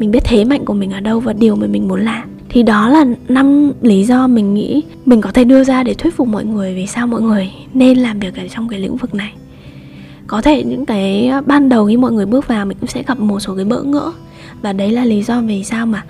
mình 0.00 0.10
biết 0.10 0.24
thế 0.24 0.44
mạnh 0.44 0.64
của 0.64 0.74
mình 0.74 0.90
ở 0.90 1.00
đâu 1.00 1.20
và 1.20 1.32
điều 1.32 1.56
mà 1.56 1.66
mình 1.66 1.88
muốn 1.88 2.04
làm. 2.04 2.28
Thì 2.48 2.62
đó 2.62 2.88
là 2.88 3.04
năm 3.28 3.72
lý 3.82 4.04
do 4.04 4.26
mình 4.26 4.54
nghĩ 4.54 4.82
mình 5.06 5.20
có 5.20 5.32
thể 5.32 5.44
đưa 5.44 5.64
ra 5.64 5.82
để 5.82 5.94
thuyết 5.94 6.16
phục 6.16 6.28
mọi 6.28 6.44
người 6.44 6.74
vì 6.74 6.86
sao 6.86 7.06
mọi 7.06 7.22
người 7.22 7.52
nên 7.74 7.98
làm 7.98 8.20
việc 8.20 8.36
ở 8.36 8.48
trong 8.48 8.68
cái 8.68 8.80
lĩnh 8.80 8.96
vực 8.96 9.14
này. 9.14 9.32
Có 10.26 10.42
thể 10.42 10.64
những 10.64 10.86
cái 10.86 11.30
ban 11.46 11.68
đầu 11.68 11.86
khi 11.86 11.96
mọi 11.96 12.12
người 12.12 12.26
bước 12.26 12.48
vào 12.48 12.66
mình 12.66 12.76
cũng 12.80 12.88
sẽ 12.88 13.02
gặp 13.02 13.20
một 13.20 13.40
số 13.40 13.54
cái 13.56 13.64
bỡ 13.64 13.82
ngỡ. 13.82 14.12
Và 14.62 14.72
đấy 14.72 14.92
là 14.92 15.04
lý 15.04 15.22
do 15.22 15.40
vì 15.40 15.64
sao 15.64 15.86
mà 15.86 16.04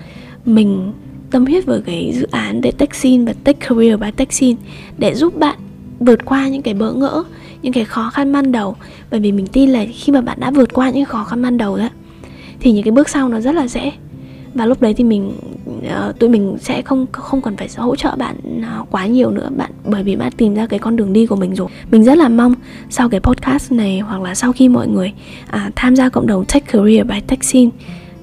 mình 0.44 0.92
tâm 1.30 1.46
huyết 1.46 1.66
với 1.66 1.80
cái 1.80 2.12
dự 2.14 2.26
án 2.30 2.60
để 2.60 2.70
Techsin 2.70 3.24
và 3.24 3.32
Tech 3.44 3.60
Career 3.60 4.00
by 4.00 4.10
Techsin 4.10 4.56
để 4.98 5.14
giúp 5.14 5.38
bạn 5.38 5.58
vượt 6.00 6.24
qua 6.24 6.48
những 6.48 6.62
cái 6.62 6.74
bỡ 6.74 6.92
ngỡ, 6.92 7.24
những 7.62 7.72
cái 7.72 7.84
khó 7.84 8.10
khăn 8.10 8.32
ban 8.32 8.52
đầu. 8.52 8.76
Bởi 9.10 9.20
vì 9.20 9.32
mình 9.32 9.46
tin 9.46 9.70
là 9.70 9.84
khi 9.94 10.12
mà 10.12 10.20
bạn 10.20 10.40
đã 10.40 10.50
vượt 10.50 10.72
qua 10.72 10.90
những 10.90 11.04
khó 11.04 11.24
khăn 11.24 11.42
ban 11.42 11.58
đầu 11.58 11.76
đó 11.76 11.88
thì 12.60 12.72
những 12.72 12.84
cái 12.84 12.92
bước 12.92 13.08
sau 13.08 13.28
nó 13.28 13.40
rất 13.40 13.54
là 13.54 13.66
dễ. 13.66 13.92
Và 14.54 14.66
lúc 14.66 14.82
đấy 14.82 14.94
thì 14.94 15.04
mình 15.04 15.32
uh, 16.08 16.18
tụi 16.18 16.30
mình 16.30 16.56
sẽ 16.60 16.82
không 16.82 17.06
không 17.12 17.42
cần 17.42 17.56
phải 17.56 17.68
hỗ 17.76 17.96
trợ 17.96 18.16
bạn 18.16 18.36
uh, 18.80 18.90
quá 18.90 19.06
nhiều 19.06 19.30
nữa 19.30 19.48
bạn 19.56 19.70
bởi 19.84 20.02
vì 20.02 20.16
bạn 20.16 20.32
tìm 20.32 20.54
ra 20.54 20.66
cái 20.66 20.78
con 20.78 20.96
đường 20.96 21.12
đi 21.12 21.26
của 21.26 21.36
mình 21.36 21.54
rồi. 21.54 21.68
Mình 21.90 22.04
rất 22.04 22.18
là 22.18 22.28
mong 22.28 22.54
sau 22.90 23.08
cái 23.08 23.20
podcast 23.20 23.72
này 23.72 24.00
hoặc 24.00 24.22
là 24.22 24.34
sau 24.34 24.52
khi 24.52 24.68
mọi 24.68 24.88
người 24.88 25.12
uh, 25.48 25.72
tham 25.76 25.96
gia 25.96 26.08
cộng 26.08 26.26
đồng 26.26 26.44
Tech 26.44 26.66
Career 26.72 27.06
by 27.06 27.20
Techsin 27.20 27.70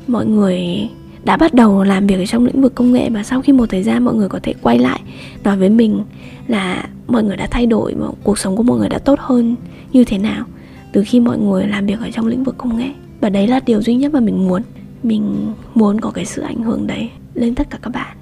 mọi 0.07 0.25
người 0.25 0.89
đã 1.23 1.37
bắt 1.37 1.53
đầu 1.53 1.83
làm 1.83 2.07
việc 2.07 2.15
ở 2.15 2.25
trong 2.25 2.45
lĩnh 2.45 2.61
vực 2.61 2.75
công 2.75 2.93
nghệ 2.93 3.09
và 3.09 3.23
sau 3.23 3.41
khi 3.41 3.53
một 3.53 3.69
thời 3.69 3.83
gian 3.83 4.05
mọi 4.05 4.15
người 4.15 4.29
có 4.29 4.39
thể 4.43 4.53
quay 4.61 4.79
lại 4.79 4.99
nói 5.43 5.57
với 5.57 5.69
mình 5.69 6.03
là 6.47 6.89
mọi 7.07 7.23
người 7.23 7.37
đã 7.37 7.47
thay 7.51 7.65
đổi 7.65 7.95
cuộc 8.23 8.39
sống 8.39 8.57
của 8.57 8.63
mọi 8.63 8.79
người 8.79 8.89
đã 8.89 8.99
tốt 8.99 9.19
hơn 9.19 9.55
như 9.93 10.03
thế 10.03 10.17
nào 10.17 10.45
từ 10.93 11.03
khi 11.07 11.19
mọi 11.19 11.37
người 11.37 11.67
làm 11.67 11.85
việc 11.85 11.99
ở 11.99 12.11
trong 12.11 12.27
lĩnh 12.27 12.43
vực 12.43 12.55
công 12.57 12.77
nghệ 12.77 12.89
và 13.21 13.29
đấy 13.29 13.47
là 13.47 13.59
điều 13.59 13.81
duy 13.81 13.95
nhất 13.95 14.13
mà 14.13 14.19
mình 14.19 14.47
muốn. 14.47 14.61
Mình 15.03 15.53
muốn 15.75 16.01
có 16.01 16.11
cái 16.11 16.25
sự 16.25 16.41
ảnh 16.41 16.63
hưởng 16.63 16.87
đấy 16.87 17.09
lên 17.33 17.55
tất 17.55 17.69
cả 17.69 17.79
các 17.81 17.89
bạn. 17.89 18.17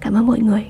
Cảm 0.00 0.14
ơn 0.14 0.26
mọi 0.26 0.40
người. 0.40 0.64